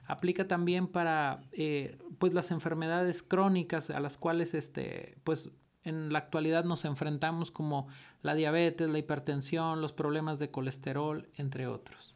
aplica 0.07 0.47
también 0.47 0.87
para 0.87 1.41
eh, 1.51 1.97
pues 2.17 2.33
las 2.33 2.51
enfermedades 2.51 3.23
crónicas 3.23 3.89
a 3.89 3.99
las 3.99 4.17
cuales 4.17 4.53
este 4.53 5.17
pues 5.23 5.51
en 5.83 6.11
la 6.11 6.19
actualidad 6.19 6.63
nos 6.63 6.85
enfrentamos 6.85 7.49
como 7.49 7.87
la 8.21 8.35
diabetes, 8.35 8.89
la 8.89 8.99
hipertensión, 8.99 9.81
los 9.81 9.93
problemas 9.93 10.37
de 10.37 10.51
colesterol, 10.51 11.29
entre 11.37 11.65
otros. 11.67 12.10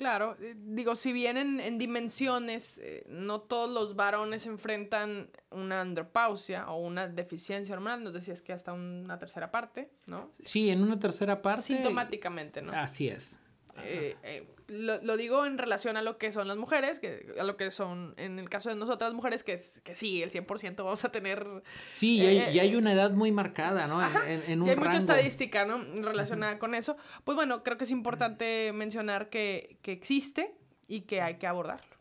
Claro, 0.00 0.34
eh, 0.40 0.54
digo, 0.56 0.96
si 0.96 1.12
bien 1.12 1.36
en, 1.36 1.76
dimensiones 1.76 2.80
eh, 2.82 3.04
no 3.06 3.42
todos 3.42 3.68
los 3.68 3.96
varones 3.96 4.46
enfrentan 4.46 5.28
una 5.50 5.82
andropausia 5.82 6.70
o 6.70 6.78
una 6.78 7.06
deficiencia 7.06 7.74
hormonal, 7.74 8.02
nos 8.02 8.14
decías 8.14 8.40
que 8.40 8.54
hasta 8.54 8.72
una 8.72 9.18
tercera 9.18 9.50
parte, 9.50 9.90
¿no? 10.06 10.30
Sí, 10.42 10.70
en 10.70 10.82
una 10.82 10.98
tercera 10.98 11.42
parte. 11.42 11.64
Sintomáticamente, 11.64 12.62
¿no? 12.62 12.72
Así 12.72 13.08
es. 13.08 13.38
Eh, 13.82 14.16
eh, 14.22 14.46
lo, 14.68 15.16
digo 15.16 15.46
en 15.46 15.58
relación 15.58 15.96
a 15.96 16.02
lo 16.02 16.16
que 16.18 16.32
son 16.32 16.46
las 16.46 16.56
mujeres, 16.56 16.98
que, 16.98 17.34
a 17.38 17.44
lo 17.44 17.56
que 17.56 17.70
son, 17.70 18.14
en 18.16 18.38
el 18.38 18.48
caso 18.48 18.68
de 18.68 18.76
nosotras 18.76 19.12
mujeres, 19.12 19.42
que, 19.42 19.60
que 19.82 19.94
sí, 19.94 20.22
el 20.22 20.30
100% 20.30 20.76
vamos 20.76 21.04
a 21.04 21.10
tener... 21.10 21.46
Sí, 21.74 22.18
y, 22.18 22.26
hay, 22.26 22.58
hay, 22.58 22.76
una 22.76 22.92
edad 22.92 23.10
muy 23.12 23.32
marcada, 23.32 23.86
¿no? 23.86 24.00
en, 24.24 24.62
un 24.62 24.68
y 24.68 24.70
hay 24.70 24.76
mucha 24.76 24.96
estadística, 24.96 25.64
¿no? 25.64 25.78
Relacionada 26.02 26.58
con 26.58 26.74
eso. 26.74 26.96
Pues 27.24 27.34
bueno, 27.36 27.62
creo 27.62 27.76
que 27.76 27.84
es 27.84 27.90
importante 27.90 28.72
mencionar 28.72 29.28
que, 29.28 29.78
que 29.82 29.92
existe 29.92 30.54
y 30.86 31.02
que 31.02 31.20
hay 31.20 31.36
que 31.36 31.46
abordarlo. 31.46 31.96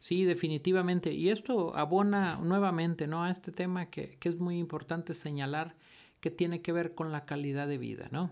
Sí, 0.00 0.24
definitivamente. 0.24 1.12
Y 1.12 1.30
esto 1.30 1.76
abona 1.76 2.36
nuevamente, 2.36 3.06
¿no? 3.06 3.24
A 3.24 3.30
este 3.30 3.52
tema 3.52 3.90
que, 3.90 4.16
que, 4.20 4.28
es 4.28 4.38
muy 4.38 4.58
importante 4.58 5.12
señalar 5.12 5.74
que 6.20 6.30
tiene 6.30 6.62
que 6.62 6.72
ver 6.72 6.94
con 6.94 7.12
la 7.12 7.24
calidad 7.24 7.66
de 7.66 7.78
vida, 7.78 8.08
¿no? 8.10 8.30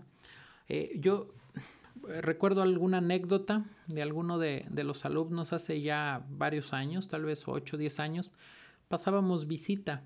Eh, 0.69 0.91
yo 0.99 1.33
recuerdo 2.21 2.61
alguna 2.61 2.97
anécdota 2.97 3.65
de 3.87 4.01
alguno 4.01 4.37
de, 4.39 4.65
los 4.83 5.05
alumnos 5.05 5.53
hace 5.53 5.81
ya 5.81 6.25
varios 6.29 6.73
años, 6.73 7.07
tal 7.07 7.25
vez 7.25 7.43
8 7.47 7.75
o 7.75 7.79
10 7.79 7.99
años, 7.99 8.31
pasábamos 8.87 9.47
visita 9.47 10.03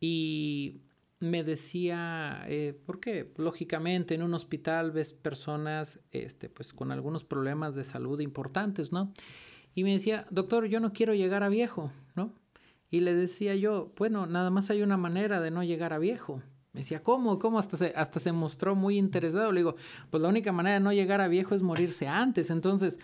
y 0.00 0.82
me 1.20 1.44
decía, 1.44 2.44
eh, 2.48 2.76
porque 2.84 3.32
lógicamente 3.36 4.14
en 4.14 4.22
un 4.22 4.34
hospital 4.34 4.90
ves 4.90 5.12
personas 5.12 6.00
este, 6.10 6.48
pues, 6.48 6.72
con 6.72 6.90
algunos 6.90 7.22
problemas 7.22 7.74
de 7.74 7.84
salud 7.84 8.18
importantes, 8.20 8.90
¿no? 8.90 9.12
Y 9.74 9.84
me 9.84 9.92
decía, 9.92 10.26
doctor, 10.30 10.66
yo 10.66 10.80
no 10.80 10.92
quiero 10.92 11.14
llegar 11.14 11.42
a 11.42 11.48
viejo, 11.48 11.92
¿no? 12.16 12.32
Y 12.90 13.00
le 13.00 13.14
decía 13.14 13.54
yo, 13.54 13.92
bueno, 13.96 14.26
nada 14.26 14.50
más 14.50 14.70
hay 14.70 14.82
una 14.82 14.96
manera 14.96 15.40
de 15.40 15.50
no 15.50 15.62
llegar 15.62 15.92
a 15.92 15.98
viejo. 15.98 16.42
Me 16.72 16.80
decía, 16.80 17.02
¿cómo? 17.02 17.38
¿Cómo? 17.38 17.58
Hasta 17.58 17.76
se, 17.76 17.92
hasta 17.96 18.18
se 18.18 18.32
mostró 18.32 18.74
muy 18.74 18.96
interesado. 18.96 19.52
Le 19.52 19.60
digo, 19.60 19.76
pues 20.10 20.22
la 20.22 20.28
única 20.28 20.52
manera 20.52 20.74
de 20.74 20.80
no 20.80 20.92
llegar 20.92 21.20
a 21.20 21.28
viejo 21.28 21.54
es 21.54 21.60
morirse 21.60 22.08
antes. 22.08 22.50
Entonces, 22.50 22.98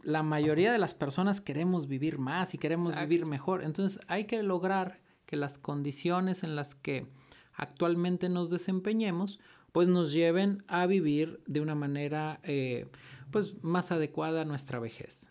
la 0.00 0.22
mayoría 0.22 0.72
de 0.72 0.78
las 0.78 0.94
personas 0.94 1.40
queremos 1.40 1.86
vivir 1.86 2.18
más 2.18 2.54
y 2.54 2.58
queremos 2.58 2.94
vivir 2.96 3.26
mejor. 3.26 3.62
Entonces, 3.62 4.00
hay 4.08 4.24
que 4.24 4.42
lograr 4.42 5.00
que 5.26 5.36
las 5.36 5.58
condiciones 5.58 6.44
en 6.44 6.56
las 6.56 6.74
que 6.74 7.06
actualmente 7.52 8.28
nos 8.30 8.48
desempeñemos, 8.50 9.38
pues 9.72 9.88
nos 9.88 10.12
lleven 10.12 10.64
a 10.66 10.86
vivir 10.86 11.42
de 11.46 11.60
una 11.60 11.74
manera, 11.74 12.40
eh, 12.42 12.86
pues, 13.30 13.62
más 13.62 13.92
adecuada 13.92 14.42
a 14.42 14.44
nuestra 14.44 14.78
vejez. 14.78 15.30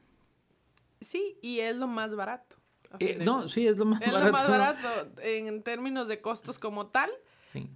Sí, 1.01 1.37
y 1.41 1.59
es 1.59 1.75
lo 1.75 1.87
más 1.87 2.15
barato. 2.15 2.57
Eh, 2.99 3.17
no, 3.23 3.47
sí, 3.47 3.65
es 3.65 3.77
lo 3.77 3.85
más 3.85 3.99
barato. 3.99 4.17
Es 4.17 4.25
lo 4.25 4.31
más 4.31 4.47
barato 4.47 5.21
en 5.21 5.63
términos 5.63 6.07
de 6.07 6.21
costos 6.21 6.59
como 6.59 6.87
tal. 6.87 7.09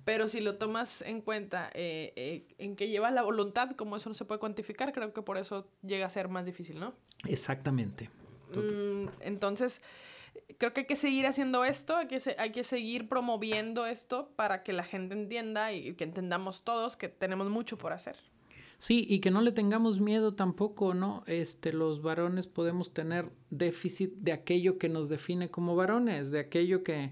Pero 0.06 0.28
si 0.28 0.42
lo 0.42 0.58
tomas 0.58 1.02
en 1.02 1.22
cuenta 1.22 1.70
eh, 1.74 2.14
eh, 2.16 2.48
en 2.58 2.76
que 2.76 2.90
lleva 2.90 3.12
la 3.12 3.22
voluntad, 3.22 3.72
como 3.72 3.98
eso 3.98 4.10
no 4.10 4.16
se 4.16 4.26
puede 4.26 4.40
cuantificar, 4.40 4.92
creo 4.92 5.14
que 5.14 5.22
por 5.22 5.38
eso 5.38 5.68
llega 5.84 6.06
a 6.06 6.10
ser 6.10 6.30
más 6.30 6.46
difícil, 6.46 6.80
¿no? 6.80 6.94
Exactamente. 7.26 8.10
Mm, 8.54 9.08
entonces, 9.22 9.82
creo 10.58 10.74
que 10.74 10.82
hay 10.82 10.88
que 10.88 10.96
seguir 10.96 11.28
haciendo 11.28 11.64
esto, 11.64 11.96
hay 11.96 12.08
que, 12.08 12.20
hay 12.38 12.52
que 12.52 12.64
seguir 12.64 13.08
promoviendo 13.08 13.86
esto 13.86 14.32
para 14.36 14.64
que 14.64 14.74
la 14.74 14.84
gente 14.84 15.14
entienda 15.14 15.74
y 15.74 15.94
que 15.94 16.04
entendamos 16.04 16.64
todos 16.64 16.98
que 16.98 17.10
tenemos 17.10 17.50
mucho 17.50 17.78
por 17.78 17.94
hacer. 17.94 18.16
Sí, 18.80 19.08
y 19.10 19.20
que 19.20 19.32
no 19.32 19.42
le 19.42 19.52
tengamos 19.52 20.00
miedo 20.00 20.36
tampoco, 20.36 20.94
¿no? 20.94 21.24
Este, 21.26 21.74
los 21.74 22.04
varones 22.04 22.46
podemos 22.46 22.94
tener 22.94 23.32
déficit 23.50 24.14
de 24.18 24.34
aquello 24.34 24.78
que 24.78 24.88
nos 24.88 25.10
define 25.10 25.50
como 25.50 25.76
varones, 25.76 26.30
de 26.30 26.40
aquello 26.40 26.84
que, 26.84 27.10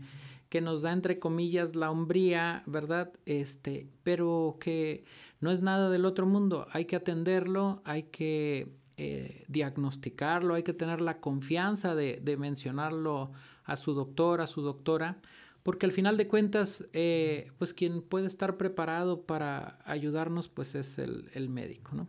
que 0.55 0.61
nos 0.61 0.83
da 0.83 0.93
entre 0.93 1.19
comillas 1.19 1.75
la 1.75 1.91
hombría, 1.91 2.63
¿verdad? 2.65 3.11
Este, 3.25 3.89
pero 4.03 4.55
que 4.57 5.03
no 5.41 5.51
es 5.51 5.59
nada 5.59 5.89
del 5.89 6.05
otro 6.05 6.25
mundo, 6.25 6.65
hay 6.71 6.85
que 6.85 6.95
atenderlo, 6.95 7.81
hay 7.83 8.03
que 8.03 8.69
eh, 8.95 9.43
diagnosticarlo, 9.49 10.53
hay 10.53 10.63
que 10.63 10.71
tener 10.71 11.01
la 11.01 11.19
confianza 11.19 11.93
de, 11.93 12.37
mencionarlo 12.39 13.33
a 13.65 13.75
su 13.75 13.93
doctor, 13.93 14.39
a 14.39 14.47
su 14.47 14.61
doctora, 14.61 15.17
porque 15.61 15.85
al 15.85 15.91
final 15.91 16.15
de 16.15 16.29
cuentas, 16.29 16.85
eh, 16.93 17.51
pues 17.57 17.73
quien 17.73 18.01
puede 18.01 18.27
estar 18.27 18.55
preparado 18.55 19.23
para 19.23 19.79
ayudarnos, 19.83 20.47
pues 20.47 20.73
es 20.73 20.97
el, 20.99 21.49
médico, 21.49 21.91
¿no? 21.95 22.07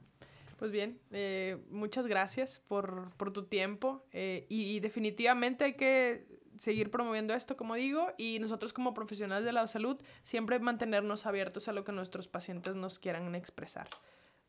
Pues 0.57 0.71
bien, 0.71 1.01
eh, 1.11 1.59
muchas 1.69 2.07
gracias 2.07 2.63
por, 2.69 3.11
tu 3.33 3.47
tiempo 3.47 4.05
y, 4.13 4.79
definitivamente 4.79 5.65
hay 5.65 5.75
que 5.75 6.36
seguir 6.59 6.91
promoviendo 6.91 7.35
esto, 7.35 7.57
como 7.57 7.75
digo, 7.75 8.09
y 8.17 8.39
nosotros 8.39 8.73
como 8.73 8.95
profesionales 8.95 9.45
de 9.45 9.53
la 9.53 9.67
salud 9.67 9.97
siempre 10.23 10.59
mantenernos 10.59 11.27
abiertos 11.27 11.69
a 11.69 11.73
lo 11.73 11.85
que 11.85 11.93
nuestros 11.93 12.29
pacientes 12.29 12.75
nos 12.75 12.99
quieran 12.99 13.35
expresar, 13.35 13.89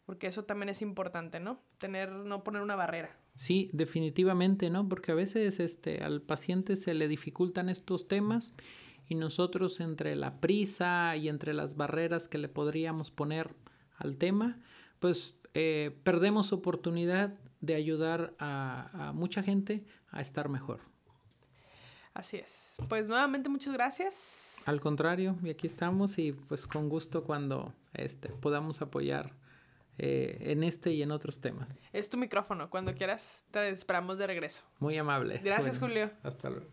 porque 0.06 0.28
eso 0.28 0.44
también 0.46 0.70
es 0.70 0.82
importante, 0.82 1.40
¿no? 1.40 1.62
Tener, 1.78 2.12
no 2.12 2.44
poner 2.44 2.62
una 2.62 2.76
barrera. 2.76 3.18
Sí, 3.36 3.70
definitivamente, 3.74 4.70
¿no? 4.70 4.88
Porque 4.88 5.12
a 5.12 5.16
veces 5.16 5.60
este, 5.60 6.04
al 6.04 6.22
paciente 6.22 6.76
se 6.76 6.94
le 6.94 7.08
dificultan 7.08 7.70
estos 7.70 8.08
temas 8.08 8.54
y 9.08 9.16
nosotros 9.16 9.80
entre 9.80 10.16
la 10.16 10.40
prisa 10.40 11.16
y 11.16 11.30
entre 11.30 11.54
las 11.54 11.76
barreras 11.76 12.28
que 12.28 12.38
le 12.38 12.50
podríamos 12.50 13.12
poner 13.12 13.56
al 13.98 14.18
tema, 14.18 14.60
pues 15.00 15.36
eh, 15.54 15.98
perdemos 16.04 16.52
oportunidad 16.52 17.40
de 17.62 17.76
ayudar 17.76 18.36
a 18.40 19.12
mucha 19.16 19.42
gente 19.42 19.86
a 20.10 20.22
estar 20.22 20.50
mejor. 20.50 20.80
Así 22.18 22.38
es. 22.38 22.78
Pues 22.90 23.08
nuevamente 23.08 23.48
muchas 23.48 23.72
gracias. 23.74 24.56
Al 24.66 24.82
contrario, 24.82 25.38
y 25.44 25.52
aquí 25.52 25.68
estamos 25.68 26.18
y 26.18 26.32
pues 26.32 26.66
con 26.66 26.90
gusto 26.90 27.24
cuando 27.24 27.76
este, 27.94 28.30
podamos 28.30 28.82
apoyar 28.82 29.34
eh, 30.00 30.36
en 30.40 30.64
este 30.64 30.92
y 30.92 31.04
en 31.04 31.12
otros 31.12 31.40
temas. 31.40 31.80
Es 31.94 32.10
tu 32.10 32.18
micrófono, 32.18 32.72
cuando 32.72 32.96
quieras 32.96 33.46
te 33.52 33.70
esperamos 33.70 34.18
de 34.18 34.26
regreso. 34.26 34.64
Muy 34.80 34.98
amable. 34.98 35.40
Gracias, 35.44 35.78
Julio. 35.78 36.10
Hasta 36.24 36.50
luego. 36.50 36.66